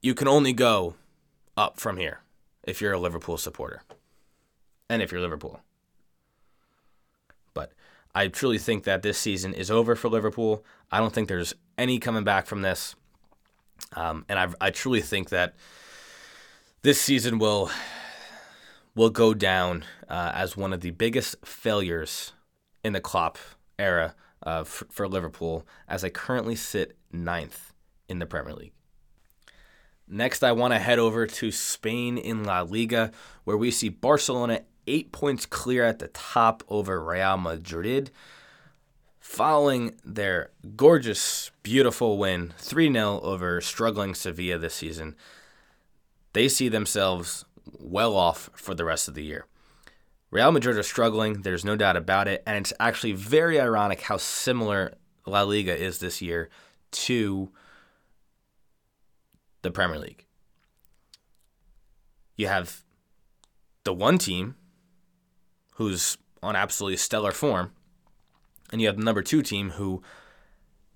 you 0.00 0.14
can 0.14 0.28
only 0.28 0.52
go 0.52 0.94
up 1.56 1.80
from 1.80 1.96
here 1.96 2.20
if 2.62 2.80
you're 2.80 2.92
a 2.92 3.00
Liverpool 3.00 3.36
supporter. 3.36 3.82
And 4.88 5.02
if 5.02 5.10
you're 5.10 5.20
Liverpool. 5.20 5.60
I 8.14 8.28
truly 8.28 8.58
think 8.58 8.84
that 8.84 9.02
this 9.02 9.18
season 9.18 9.54
is 9.54 9.70
over 9.70 9.96
for 9.96 10.08
Liverpool. 10.08 10.64
I 10.90 11.00
don't 11.00 11.12
think 11.12 11.28
there's 11.28 11.54
any 11.76 11.98
coming 11.98 12.24
back 12.24 12.46
from 12.46 12.62
this. 12.62 12.94
Um, 13.94 14.24
and 14.28 14.38
I, 14.38 14.48
I 14.60 14.70
truly 14.70 15.00
think 15.00 15.30
that 15.30 15.54
this 16.82 17.00
season 17.00 17.38
will 17.38 17.70
will 18.94 19.10
go 19.10 19.34
down 19.34 19.84
uh, 20.08 20.30
as 20.34 20.56
one 20.56 20.72
of 20.72 20.80
the 20.80 20.90
biggest 20.90 21.34
failures 21.44 22.32
in 22.84 22.92
the 22.92 23.00
Klopp 23.00 23.38
era 23.76 24.14
uh, 24.44 24.62
for, 24.62 24.84
for 24.90 25.08
Liverpool, 25.08 25.66
as 25.88 26.02
they 26.02 26.10
currently 26.10 26.54
sit 26.54 26.96
ninth 27.10 27.72
in 28.08 28.20
the 28.20 28.26
Premier 28.26 28.54
League. 28.54 28.72
Next, 30.06 30.44
I 30.44 30.52
want 30.52 30.74
to 30.74 30.78
head 30.78 30.98
over 30.98 31.26
to 31.26 31.50
Spain 31.50 32.18
in 32.18 32.44
La 32.44 32.60
Liga, 32.60 33.10
where 33.44 33.56
we 33.56 33.70
see 33.70 33.88
Barcelona 33.88 34.60
eight 34.86 35.12
points 35.12 35.46
clear 35.46 35.84
at 35.84 35.98
the 35.98 36.08
top 36.08 36.62
over 36.68 37.02
Real 37.02 37.36
Madrid. 37.36 38.10
Following 39.20 39.94
their 40.04 40.50
gorgeous, 40.76 41.50
beautiful 41.62 42.18
win 42.18 42.52
3 42.58 42.92
0 42.92 43.20
over 43.20 43.60
struggling 43.60 44.14
Sevilla 44.14 44.58
this 44.58 44.74
season, 44.74 45.16
they 46.34 46.48
see 46.48 46.68
themselves 46.68 47.44
well 47.78 48.16
off 48.16 48.50
for 48.54 48.74
the 48.74 48.84
rest 48.84 49.08
of 49.08 49.14
the 49.14 49.24
year. 49.24 49.46
Real 50.30 50.52
Madrid 50.52 50.76
are 50.76 50.82
struggling, 50.82 51.42
there's 51.42 51.64
no 51.64 51.76
doubt 51.76 51.96
about 51.96 52.28
it, 52.28 52.42
and 52.46 52.58
it's 52.58 52.72
actually 52.80 53.12
very 53.12 53.60
ironic 53.60 54.02
how 54.02 54.16
similar 54.16 54.94
La 55.26 55.42
Liga 55.42 55.76
is 55.76 56.00
this 56.00 56.20
year 56.20 56.50
to 56.90 57.50
the 59.62 59.70
Premier 59.70 59.98
League. 59.98 60.26
You 62.36 62.48
have 62.48 62.82
the 63.84 63.94
one 63.94 64.18
team 64.18 64.56
who's 65.74 66.18
on 66.42 66.56
absolutely 66.56 66.96
stellar 66.96 67.32
form, 67.32 67.72
and 68.72 68.80
you 68.80 68.86
have 68.86 68.96
the 68.96 69.04
number 69.04 69.22
two 69.22 69.42
team 69.42 69.70
who, 69.70 70.02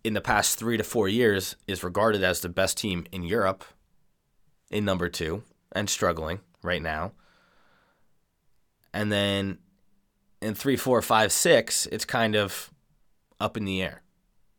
in 0.04 0.14
the 0.14 0.20
past 0.20 0.58
three 0.58 0.76
to 0.76 0.84
four 0.84 1.08
years, 1.08 1.56
is 1.66 1.84
regarded 1.84 2.22
as 2.22 2.40
the 2.40 2.48
best 2.48 2.78
team 2.78 3.06
in 3.12 3.22
Europe 3.22 3.64
in 4.70 4.84
number 4.84 5.08
two 5.08 5.42
and 5.72 5.88
struggling 5.88 6.40
right 6.62 6.82
now. 6.82 7.12
And 8.92 9.12
then 9.12 9.58
in 10.40 10.54
three, 10.54 10.76
four, 10.76 11.00
five, 11.02 11.32
six, 11.32 11.86
it's 11.86 12.04
kind 12.04 12.34
of 12.34 12.72
up 13.40 13.56
in 13.56 13.64
the 13.64 13.82
air. 13.82 14.02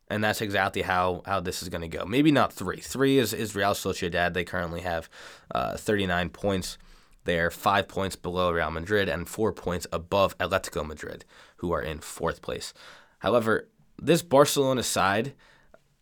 And 0.10 0.24
that's 0.24 0.42
exactly 0.42 0.82
how, 0.82 1.22
how 1.26 1.40
this 1.40 1.62
is 1.62 1.70
going 1.70 1.82
to 1.82 1.88
go. 1.88 2.04
Maybe 2.06 2.32
not 2.32 2.52
three. 2.52 2.80
Three 2.80 3.20
is, 3.20 3.32
is 3.34 3.56
Real 3.56 3.74
Sociedad. 3.74 4.34
They 4.34 4.44
currently 4.44 4.82
have 4.82 5.10
uh, 5.54 5.78
39 5.78 6.30
points. 6.30 6.78
They're 7.26 7.52
five 7.52 7.88
points 7.88 8.16
below 8.16 8.52
Real 8.52 8.72
Madrid 8.72 9.10
and 9.10 9.28
four 9.28 9.52
points 9.54 9.86
above 9.92 10.38
Atletico 10.38 10.86
Madrid, 10.86 11.26
who 11.58 11.72
are 11.72 11.82
in 11.82 12.00
fourth 12.00 12.42
place. 12.42 12.74
However, 13.20 13.70
this 14.02 14.22
Barcelona 14.22 14.84
side, 14.84 15.34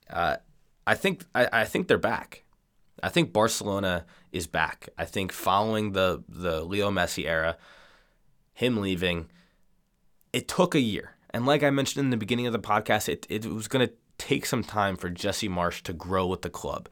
uh, 0.10 0.38
I 0.86 0.96
think 0.96 1.26
I, 1.34 1.50
I 1.52 1.66
think 1.66 1.88
they're 1.88 1.98
back. 1.98 2.44
I 3.04 3.10
think 3.10 3.34
Barcelona 3.34 4.06
is 4.32 4.48
back. 4.48 4.90
I 4.98 5.06
think 5.06 5.32
following 5.32 5.92
the 5.92 6.24
the 6.30 6.64
Leo 6.64 6.92
Messi 6.92 7.26
era, 7.26 7.58
him 8.54 8.78
leaving, 8.78 9.30
it 10.32 10.48
took 10.48 10.76
a 10.76 10.80
year. 10.80 11.16
And 11.32 11.46
like 11.46 11.64
I 11.64 11.72
mentioned 11.72 12.06
in 12.06 12.10
the 12.10 12.18
beginning 12.18 12.48
of 12.48 12.54
the 12.54 12.60
podcast, 12.60 13.10
it, 13.10 13.26
it 13.30 13.46
was 13.46 13.68
going 13.68 13.86
to 13.86 13.94
take 14.18 14.46
some 14.46 14.64
time 14.64 14.96
for 14.96 15.10
Jesse 15.10 15.50
Marsch 15.50 15.82
to 15.84 15.94
grow 15.94 16.26
with 16.26 16.42
the 16.42 16.50
club. 16.50 16.90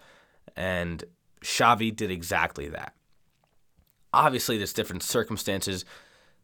And 0.56 1.04
Xavi 1.42 1.96
did 1.96 2.12
exactly 2.12 2.68
that. 2.70 2.95
Obviously, 4.16 4.58
there's 4.58 4.74
different 4.74 5.04
circumstances 5.04 5.86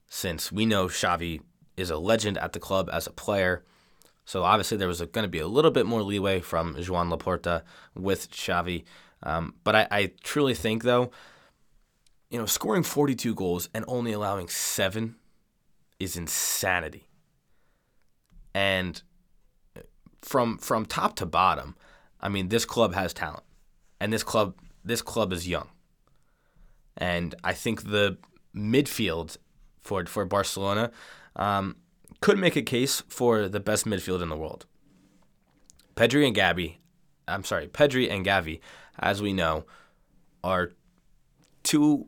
since 0.08 0.52
we 0.52 0.66
know 0.66 0.88
Xavi 0.88 1.42
is 1.78 1.90
a 1.90 1.98
legend 1.98 2.38
at 2.38 2.54
the 2.54 2.60
club 2.60 2.90
as 2.92 3.08
a 3.08 3.12
player. 3.12 3.64
So 4.26 4.44
obviously 4.44 4.78
there 4.78 4.88
was 4.88 5.02
going 5.02 5.24
to 5.24 5.30
be 5.30 5.40
a 5.40 5.48
little 5.48 5.72
bit 5.72 5.86
more 5.86 6.04
leeway 6.04 6.42
from 6.42 6.76
Juan 6.76 7.10
Laporta 7.10 7.64
with 7.96 8.30
Xavi. 8.32 8.84
Um, 9.24 9.56
but 9.64 9.76
I, 9.76 9.88
I 9.92 10.12
truly 10.24 10.54
think, 10.54 10.84
though, 10.84 11.12
you 12.30 12.40
know, 12.40 12.46
scoring 12.46 12.84
42 12.84 13.36
goals 13.36 13.70
and 13.74 13.86
only 13.88 14.12
allowing 14.12 14.48
seven 14.48 15.16
is 16.00 16.16
insanity. 16.16 17.08
And 18.54 19.02
from 20.22 20.58
from 20.58 20.86
top 20.86 21.16
to 21.18 21.26
bottom, 21.26 21.76
I 22.20 22.30
mean, 22.30 22.50
this 22.50 22.66
club 22.66 22.94
has 22.94 23.14
talent, 23.14 23.44
and 24.00 24.12
this 24.12 24.24
club 24.24 24.56
this 24.84 25.02
club 25.02 25.32
is 25.32 25.48
young. 25.48 25.70
And 27.02 27.34
I 27.44 27.54
think 27.54 27.90
the 27.90 28.18
midfield 28.56 29.38
for 29.82 30.06
for 30.06 30.24
Barcelona 30.24 30.92
um, 31.36 31.76
could 32.22 32.38
make 32.38 32.56
a 32.56 32.62
case 32.62 33.02
for 33.10 33.50
the 33.50 33.60
best 33.60 33.86
midfield 33.86 34.22
in 34.22 34.30
the 34.30 34.38
world. 34.38 34.68
Pedri 35.96 36.26
and 36.28 36.36
Gabi, 36.36 36.78
I'm 37.28 37.44
sorry, 37.44 37.68
Pedri 37.68 38.10
and 38.10 38.24
Gavi, 38.26 38.60
as 39.00 39.20
we 39.22 39.34
know, 39.34 39.66
are 40.44 40.74
two 41.64 42.08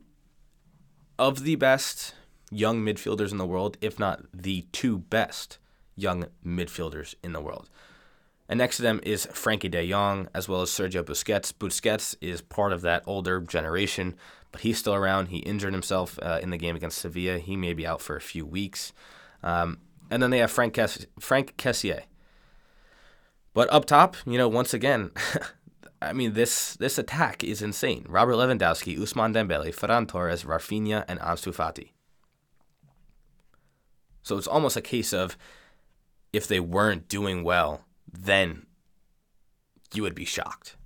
of 1.18 1.42
the 1.42 1.56
best 1.56 2.14
young 2.50 2.84
midfielders 2.84 3.32
in 3.32 3.38
the 3.38 3.46
world, 3.46 3.76
if 3.80 3.98
not 3.98 4.22
the 4.32 4.66
two 4.70 4.98
best 4.98 5.58
young 5.96 6.26
midfielders 6.46 7.16
in 7.22 7.32
the 7.32 7.40
world. 7.40 7.68
And 8.48 8.58
next 8.58 8.76
to 8.76 8.82
them 8.82 9.00
is 9.02 9.26
Frenkie 9.26 9.70
de 9.70 9.88
Jong, 9.88 10.28
as 10.34 10.48
well 10.48 10.62
as 10.62 10.70
Sergio 10.70 11.02
Busquets. 11.02 11.52
Busquets 11.52 12.14
is 12.20 12.42
part 12.42 12.72
of 12.72 12.82
that 12.82 13.02
older 13.06 13.40
generation, 13.40 14.14
but 14.54 14.60
he's 14.60 14.78
still 14.78 14.94
around. 14.94 15.30
He 15.30 15.38
injured 15.38 15.72
himself 15.72 16.16
uh, 16.22 16.38
in 16.40 16.50
the 16.50 16.56
game 16.56 16.76
against 16.76 16.98
Sevilla. 16.98 17.38
He 17.38 17.56
may 17.56 17.74
be 17.74 17.84
out 17.84 18.00
for 18.00 18.14
a 18.14 18.20
few 18.20 18.46
weeks. 18.46 18.92
Um, 19.42 19.78
and 20.12 20.22
then 20.22 20.30
they 20.30 20.38
have 20.38 20.50
Frank, 20.52 20.74
Kess- 20.74 21.06
Franck 21.18 21.56
Kessié. 21.56 22.02
But 23.52 23.68
up 23.72 23.84
top, 23.84 24.16
you 24.24 24.38
know, 24.38 24.46
once 24.46 24.72
again, 24.72 25.10
I 26.00 26.12
mean, 26.12 26.34
this 26.34 26.76
this 26.76 26.98
attack 26.98 27.42
is 27.42 27.62
insane. 27.62 28.06
Robert 28.08 28.34
Lewandowski, 28.34 28.96
Ousmane 28.96 29.34
Dembélé, 29.34 29.74
Ferran 29.74 30.06
Torres, 30.06 30.44
Raphinha, 30.44 31.04
and 31.08 31.18
Ansu 31.18 31.52
Fati. 31.52 31.90
So 34.22 34.38
it's 34.38 34.46
almost 34.46 34.76
a 34.76 34.80
case 34.80 35.12
of 35.12 35.36
if 36.32 36.46
they 36.46 36.60
weren't 36.60 37.08
doing 37.08 37.42
well, 37.42 37.86
then 38.08 38.66
you 39.92 40.04
would 40.04 40.14
be 40.14 40.24
shocked. 40.24 40.76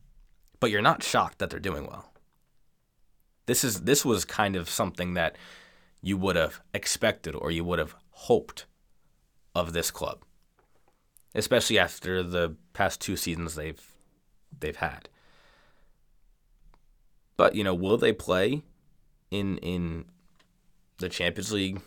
But 0.58 0.70
you're 0.70 0.80
not 0.80 1.02
shocked 1.02 1.38
that 1.40 1.50
they're 1.50 1.60
doing 1.60 1.86
well. 1.86 2.10
This 3.48 3.64
is 3.64 3.80
this 3.80 4.04
was 4.04 4.26
kind 4.26 4.56
of 4.56 4.68
something 4.68 5.14
that 5.14 5.34
you 6.02 6.18
would 6.18 6.36
have 6.36 6.60
expected 6.74 7.34
or 7.34 7.50
you 7.50 7.64
would 7.64 7.78
have 7.78 7.96
hoped 8.10 8.66
of 9.54 9.72
this 9.72 9.90
club. 9.90 10.22
Especially 11.34 11.78
after 11.78 12.22
the 12.22 12.56
past 12.74 13.00
two 13.00 13.16
seasons 13.16 13.54
they've 13.54 13.82
they've 14.60 14.76
had. 14.76 15.08
But, 17.38 17.54
you 17.54 17.64
know, 17.64 17.74
will 17.74 17.96
they 17.96 18.12
play 18.12 18.64
in 19.30 19.56
in 19.58 20.04
the 20.98 21.08
Champions 21.08 21.50
League 21.50 21.80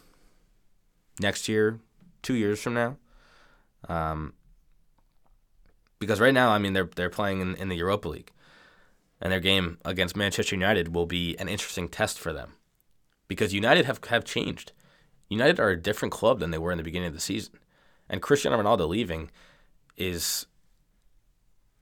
next 1.19 1.47
year, 1.47 1.79
2 2.23 2.33
years 2.33 2.59
from 2.59 2.73
now? 2.73 2.97
Um, 3.87 4.33
because 5.99 6.19
right 6.19 6.33
now, 6.33 6.49
I 6.49 6.57
mean, 6.57 6.73
they're 6.73 6.89
they're 6.95 7.11
playing 7.11 7.41
in, 7.41 7.53
in 7.55 7.69
the 7.69 7.75
Europa 7.75 8.09
League, 8.09 8.31
and 9.21 9.31
their 9.31 9.39
game 9.39 9.77
against 9.85 10.15
Manchester 10.15 10.55
United 10.55 10.95
will 10.95 11.05
be 11.05 11.37
an 11.37 11.47
interesting 11.47 11.87
test 11.87 12.19
for 12.19 12.33
them, 12.33 12.53
because 13.27 13.53
United 13.53 13.85
have 13.85 14.03
have 14.05 14.25
changed. 14.25 14.71
United 15.29 15.59
are 15.59 15.69
a 15.69 15.81
different 15.81 16.11
club 16.11 16.39
than 16.39 16.51
they 16.51 16.57
were 16.57 16.71
in 16.71 16.77
the 16.77 16.83
beginning 16.83 17.07
of 17.07 17.13
the 17.13 17.21
season, 17.21 17.53
and 18.09 18.21
Cristiano 18.21 18.61
Ronaldo 18.61 18.89
leaving 18.89 19.29
is 19.95 20.47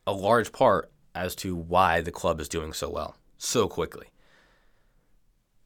a 0.06 0.12
large 0.12 0.52
part 0.52 0.92
as 1.16 1.36
to 1.36 1.56
why 1.56 2.02
the 2.02 2.12
club 2.12 2.40
is 2.40 2.50
doing 2.50 2.74
so 2.74 2.90
well 2.90 3.16
so 3.38 3.68
quickly. 3.68 4.08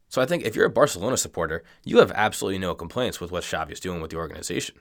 So 0.08 0.22
I 0.22 0.28
think 0.28 0.46
if 0.46 0.56
you're 0.56 0.68
a 0.68 0.70
Barcelona 0.70 1.18
supporter, 1.18 1.64
you 1.84 1.98
have 1.98 2.12
absolutely 2.12 2.60
no 2.60 2.76
complaints 2.76 3.20
with 3.20 3.32
what 3.32 3.44
Xavi 3.44 3.72
is 3.72 3.80
doing 3.80 4.00
with 4.00 4.12
the 4.12 4.18
organization. 4.18 4.76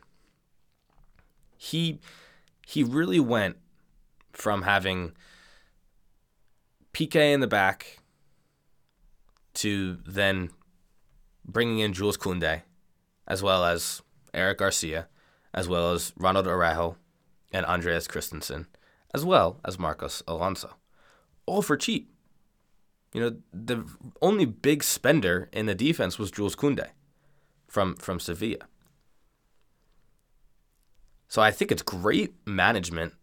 He 1.57 2.01
he 2.67 2.83
really 2.83 3.21
went 3.21 3.57
from 4.33 4.63
having 4.63 5.13
Piqué 6.93 7.33
in 7.33 7.41
the 7.41 7.47
back 7.47 7.99
to 9.55 9.99
then 10.07 10.51
bringing 11.45 11.79
in 11.79 11.93
Jules 11.93 12.17
Koundé, 12.17 12.63
as 13.27 13.43
well 13.43 13.65
as 13.65 14.03
Eric 14.35 14.59
Garcia, 14.59 15.09
as 15.55 15.69
well 15.69 15.93
as 15.93 16.13
Ronald 16.17 16.47
Araujo 16.47 16.97
and 17.53 17.67
Andreas 17.67 18.07
Christensen, 18.07 18.67
as 19.15 19.25
well 19.25 19.61
as 19.65 19.79
Marcos 19.79 20.23
Alonso, 20.27 20.75
all 21.47 21.63
for 21.63 21.77
cheap. 21.77 22.11
You 23.13 23.21
know, 23.21 23.37
the 23.53 23.85
only 24.23 24.47
big 24.47 24.83
spender 24.83 25.51
in 25.53 25.67
the 25.67 25.75
defense 25.75 26.19
was 26.19 26.31
Jules 26.31 26.57
Koundé 26.57 26.89
from 27.69 27.95
from 27.97 28.19
Sevilla. 28.19 28.67
So 31.29 31.41
I 31.41 31.51
think 31.51 31.71
it's 31.71 31.83
great 31.83 32.35
management 32.47 33.15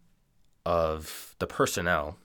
of 0.65 1.35
the 1.39 1.47
personnel 1.47 2.17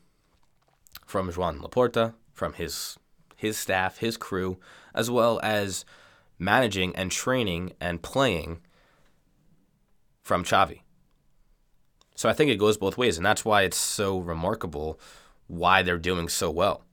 from 1.07 1.31
Juan 1.31 1.61
Laporta, 1.61 2.15
from 2.33 2.55
his 2.55 2.99
his 3.37 3.59
staff, 3.59 3.99
his 3.99 4.17
crew, 4.17 4.59
as 4.95 5.11
well 5.11 5.41
as 5.43 5.85
managing 6.39 6.95
and 6.97 7.11
training 7.11 7.73
and 7.81 8.03
playing 8.03 8.61
from 10.23 10.45
Xavi. 10.45 10.81
So 12.15 12.29
I 12.29 12.33
think 12.33 12.51
it 12.51 12.57
goes 12.59 12.77
both 12.77 12.97
ways, 12.97 13.17
and 13.17 13.27
that's 13.27 13.45
why 13.45 13.63
it's 13.63 13.77
so 13.77 14.19
remarkable 14.19 14.99
why 15.47 15.83
they're 15.83 15.99
doing 15.99 16.29
so 16.29 16.51
well. 16.51 16.85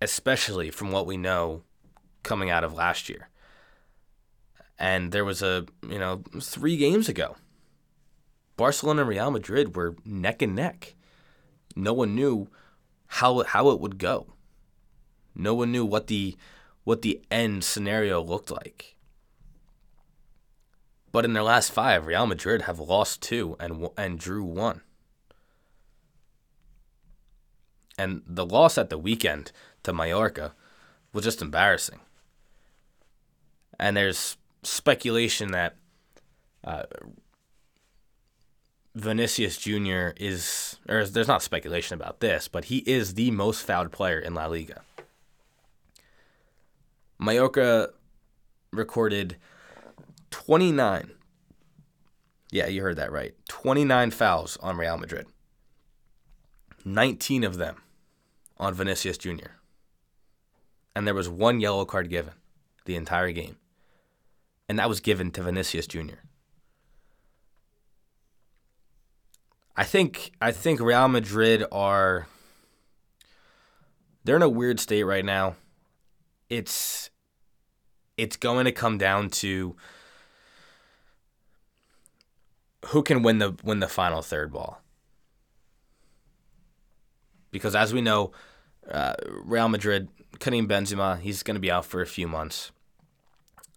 Especially 0.00 0.70
from 0.70 0.90
what 0.90 1.06
we 1.06 1.16
know 1.16 1.62
coming 2.22 2.50
out 2.50 2.64
of 2.64 2.74
last 2.74 3.08
year. 3.08 3.28
And 4.78 5.12
there 5.12 5.24
was 5.24 5.42
a, 5.42 5.66
you 5.88 5.98
know, 5.98 6.22
three 6.40 6.76
games 6.76 7.08
ago. 7.08 7.36
Barcelona 8.56 9.02
and 9.02 9.10
Real 9.10 9.30
Madrid 9.30 9.76
were 9.76 9.96
neck 10.04 10.42
and 10.42 10.54
neck. 10.54 10.94
No 11.74 11.92
one 11.92 12.14
knew 12.14 12.48
how 13.06 13.42
how 13.42 13.70
it 13.70 13.80
would 13.80 13.98
go. 13.98 14.34
No 15.34 15.54
one 15.54 15.72
knew 15.72 15.84
what 15.84 16.06
the 16.06 16.36
what 16.84 17.02
the 17.02 17.22
end 17.30 17.64
scenario 17.64 18.22
looked 18.22 18.50
like. 18.50 18.96
But 21.10 21.24
in 21.24 21.32
their 21.32 21.44
last 21.44 21.70
5, 21.70 22.06
Real 22.06 22.26
Madrid 22.26 22.62
have 22.62 22.80
lost 22.80 23.22
2 23.22 23.56
and 23.60 23.88
and 23.96 24.18
drew 24.18 24.44
1. 24.44 24.80
And 27.96 28.22
the 28.26 28.44
loss 28.44 28.76
at 28.76 28.90
the 28.90 28.98
weekend 28.98 29.52
to 29.84 29.92
Mallorca 29.92 30.54
was 31.12 31.24
just 31.24 31.40
embarrassing. 31.40 32.00
And 33.78 33.96
there's 33.96 34.36
speculation 34.62 35.52
that 35.52 35.76
uh, 36.64 36.84
Vinicius 38.94 39.58
Jr. 39.58 40.10
is, 40.16 40.76
or 40.88 41.04
there's 41.04 41.28
not 41.28 41.42
speculation 41.42 41.94
about 41.94 42.20
this, 42.20 42.48
but 42.48 42.66
he 42.66 42.78
is 42.78 43.14
the 43.14 43.30
most 43.30 43.62
fouled 43.62 43.90
player 43.90 44.18
in 44.18 44.34
La 44.34 44.46
Liga. 44.46 44.82
Mallorca 47.18 47.90
recorded 48.72 49.36
29. 50.30 51.10
Yeah, 52.50 52.66
you 52.66 52.82
heard 52.82 52.96
that 52.96 53.10
right. 53.10 53.34
29 53.48 54.10
fouls 54.12 54.56
on 54.62 54.76
Real 54.76 54.96
Madrid. 54.96 55.26
19 56.84 57.42
of 57.42 57.56
them 57.56 57.82
on 58.58 58.74
Vinicius 58.74 59.18
Jr. 59.18 59.56
And 60.94 61.06
there 61.06 61.14
was 61.14 61.28
one 61.28 61.60
yellow 61.60 61.84
card 61.84 62.10
given 62.10 62.34
the 62.84 62.94
entire 62.94 63.32
game 63.32 63.56
and 64.68 64.78
that 64.78 64.88
was 64.88 65.00
given 65.00 65.30
to 65.32 65.42
Vinicius 65.42 65.86
Jr. 65.86 66.20
I 69.76 69.84
think 69.84 70.32
I 70.40 70.52
think 70.52 70.80
Real 70.80 71.08
Madrid 71.08 71.64
are 71.72 72.26
they're 74.24 74.36
in 74.36 74.42
a 74.42 74.48
weird 74.48 74.78
state 74.78 75.02
right 75.02 75.24
now. 75.24 75.56
It's 76.48 77.10
it's 78.16 78.36
going 78.36 78.66
to 78.66 78.72
come 78.72 78.98
down 78.98 79.30
to 79.30 79.74
who 82.86 83.02
can 83.02 83.22
win 83.22 83.38
the 83.38 83.56
win 83.64 83.80
the 83.80 83.88
final 83.88 84.22
third 84.22 84.52
ball. 84.52 84.80
Because 87.50 87.74
as 87.74 87.92
we 87.92 88.00
know, 88.00 88.32
uh, 88.90 89.14
Real 89.44 89.68
Madrid, 89.68 90.08
Karim 90.40 90.68
Benzema, 90.68 91.20
he's 91.20 91.42
going 91.42 91.54
to 91.54 91.60
be 91.60 91.70
out 91.70 91.84
for 91.84 92.00
a 92.00 92.06
few 92.06 92.26
months. 92.26 92.72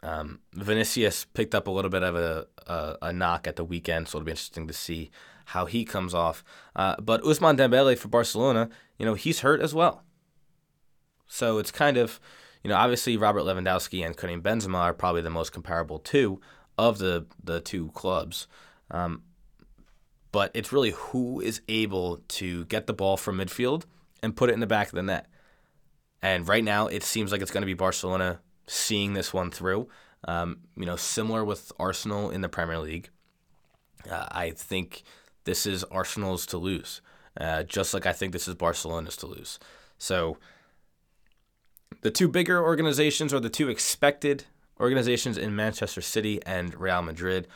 Um, 0.04 0.40
Vinicius 0.54 1.26
picked 1.26 1.56
up 1.56 1.68
a 1.68 1.72
little 1.72 1.90
bit 1.90 2.04
of 2.04 2.16
a, 2.16 2.48
a, 2.68 2.98
a, 3.04 3.14
knock 3.14 3.48
at 3.48 3.56
the 3.56 3.64
weekend, 3.64 4.08
so 4.08 4.18
it'll 4.18 4.26
be 4.26 4.32
interesting 4.32 4.68
to 4.68 4.74
see 4.74 5.10
how 5.46 5.66
he 5.66 5.86
comes 5.86 6.14
off. 6.14 6.44
Uh, 6.76 6.96
but 7.02 7.24
Ousmane 7.24 7.58
Dembélé 7.58 7.98
for 7.98 8.08
Barcelona, 8.08 8.70
you 9.00 9.06
know, 9.06 9.16
he's 9.16 9.40
hurt 9.40 9.60
as 9.60 9.74
well. 9.74 10.04
So 11.26 11.58
it's 11.58 11.72
kind 11.72 11.98
of, 11.98 12.20
you 12.64 12.70
know, 12.70 12.76
obviously 12.76 13.18
Robert 13.18 13.42
Lewandowski 13.42 14.06
and 14.06 14.16
Karim 14.16 14.42
Benzema 14.42 14.78
are 14.78 14.94
probably 14.94 15.22
the 15.22 15.30
most 15.30 15.52
comparable 15.52 16.00
two 16.00 16.40
of 16.78 17.00
the 17.00 17.26
the 17.44 17.60
two 17.60 17.90
clubs. 17.90 18.48
Um, 18.92 19.24
but 20.32 20.52
it's 20.54 20.72
really 20.72 20.92
who 20.92 21.42
is 21.42 21.62
able 21.68 22.18
to 22.28 22.66
get 22.66 22.86
the 22.86 22.94
ball 22.94 23.18
from 23.18 23.38
midfield 23.40 23.86
and 24.22 24.36
put 24.36 24.50
it 24.50 24.54
in 24.54 24.60
the 24.60 24.68
back 24.68 24.88
of 24.88 24.94
the 24.94 25.04
net. 25.04 25.28
And 26.22 26.48
right 26.48 26.64
now, 26.64 26.88
it 26.88 27.04
seems 27.04 27.32
like 27.32 27.42
it's 27.42 27.52
going 27.52 27.62
to 27.62 27.68
be 27.68 27.74
Barcelona 27.74 28.40
seeing 28.68 29.14
this 29.14 29.34
one 29.34 29.50
through. 29.52 29.88
Um, 30.28 30.60
you 30.76 30.86
know, 30.86 30.96
similar 30.96 31.44
with 31.44 31.72
Arsenal 31.80 32.30
in 32.30 32.42
the 32.42 32.50
Premier 32.50 32.80
League. 32.80 33.10
Uh, 34.10 34.28
I 34.30 34.52
think 34.52 35.04
this 35.46 35.66
is 35.66 35.84
Arsenal's 35.86 36.46
to 36.48 36.58
lose, 36.58 37.02
uh, 37.40 37.64
just 37.64 37.94
like 37.94 38.06
I 38.06 38.14
think 38.14 38.34
this 38.34 38.48
is 38.48 38.56
Barcelona's 38.56 39.18
to 39.18 39.28
lose. 39.28 39.60
So 39.98 40.38
the 42.02 42.12
two 42.12 42.28
bigger 42.28 42.62
organizations, 42.62 43.34
or 43.34 43.40
the 43.40 43.50
two 43.50 43.70
expected 43.70 44.46
organizations 44.80 45.38
in 45.38 45.56
Manchester 45.56 46.02
City 46.02 46.40
and 46.46 46.76
Real 46.76 47.02
Madrid, 47.02 47.48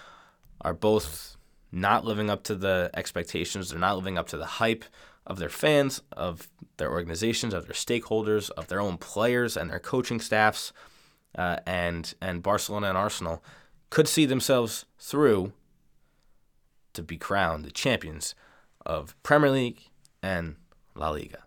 are 0.61 0.73
both 0.73 1.37
not 1.71 2.05
living 2.05 2.29
up 2.29 2.43
to 2.43 2.55
the 2.55 2.89
expectations. 2.93 3.69
They're 3.69 3.79
not 3.79 3.95
living 3.95 4.17
up 4.17 4.27
to 4.29 4.37
the 4.37 4.45
hype 4.45 4.83
of 5.25 5.37
their 5.37 5.49
fans, 5.49 6.01
of 6.11 6.47
their 6.77 6.91
organizations, 6.91 7.53
of 7.53 7.65
their 7.65 7.73
stakeholders, 7.73 8.49
of 8.51 8.67
their 8.67 8.81
own 8.81 8.97
players 8.97 9.55
and 9.55 9.69
their 9.69 9.79
coaching 9.79 10.19
staffs, 10.19 10.73
uh, 11.37 11.57
and 11.65 12.13
and 12.21 12.43
Barcelona 12.43 12.89
and 12.89 12.97
Arsenal 12.97 13.43
could 13.89 14.07
see 14.07 14.25
themselves 14.25 14.85
through 14.99 15.53
to 16.93 17.03
be 17.03 17.17
crowned 17.17 17.65
the 17.65 17.71
champions 17.71 18.35
of 18.85 19.15
Premier 19.23 19.51
League 19.51 19.81
and 20.21 20.55
La 20.95 21.09
Liga. 21.09 21.43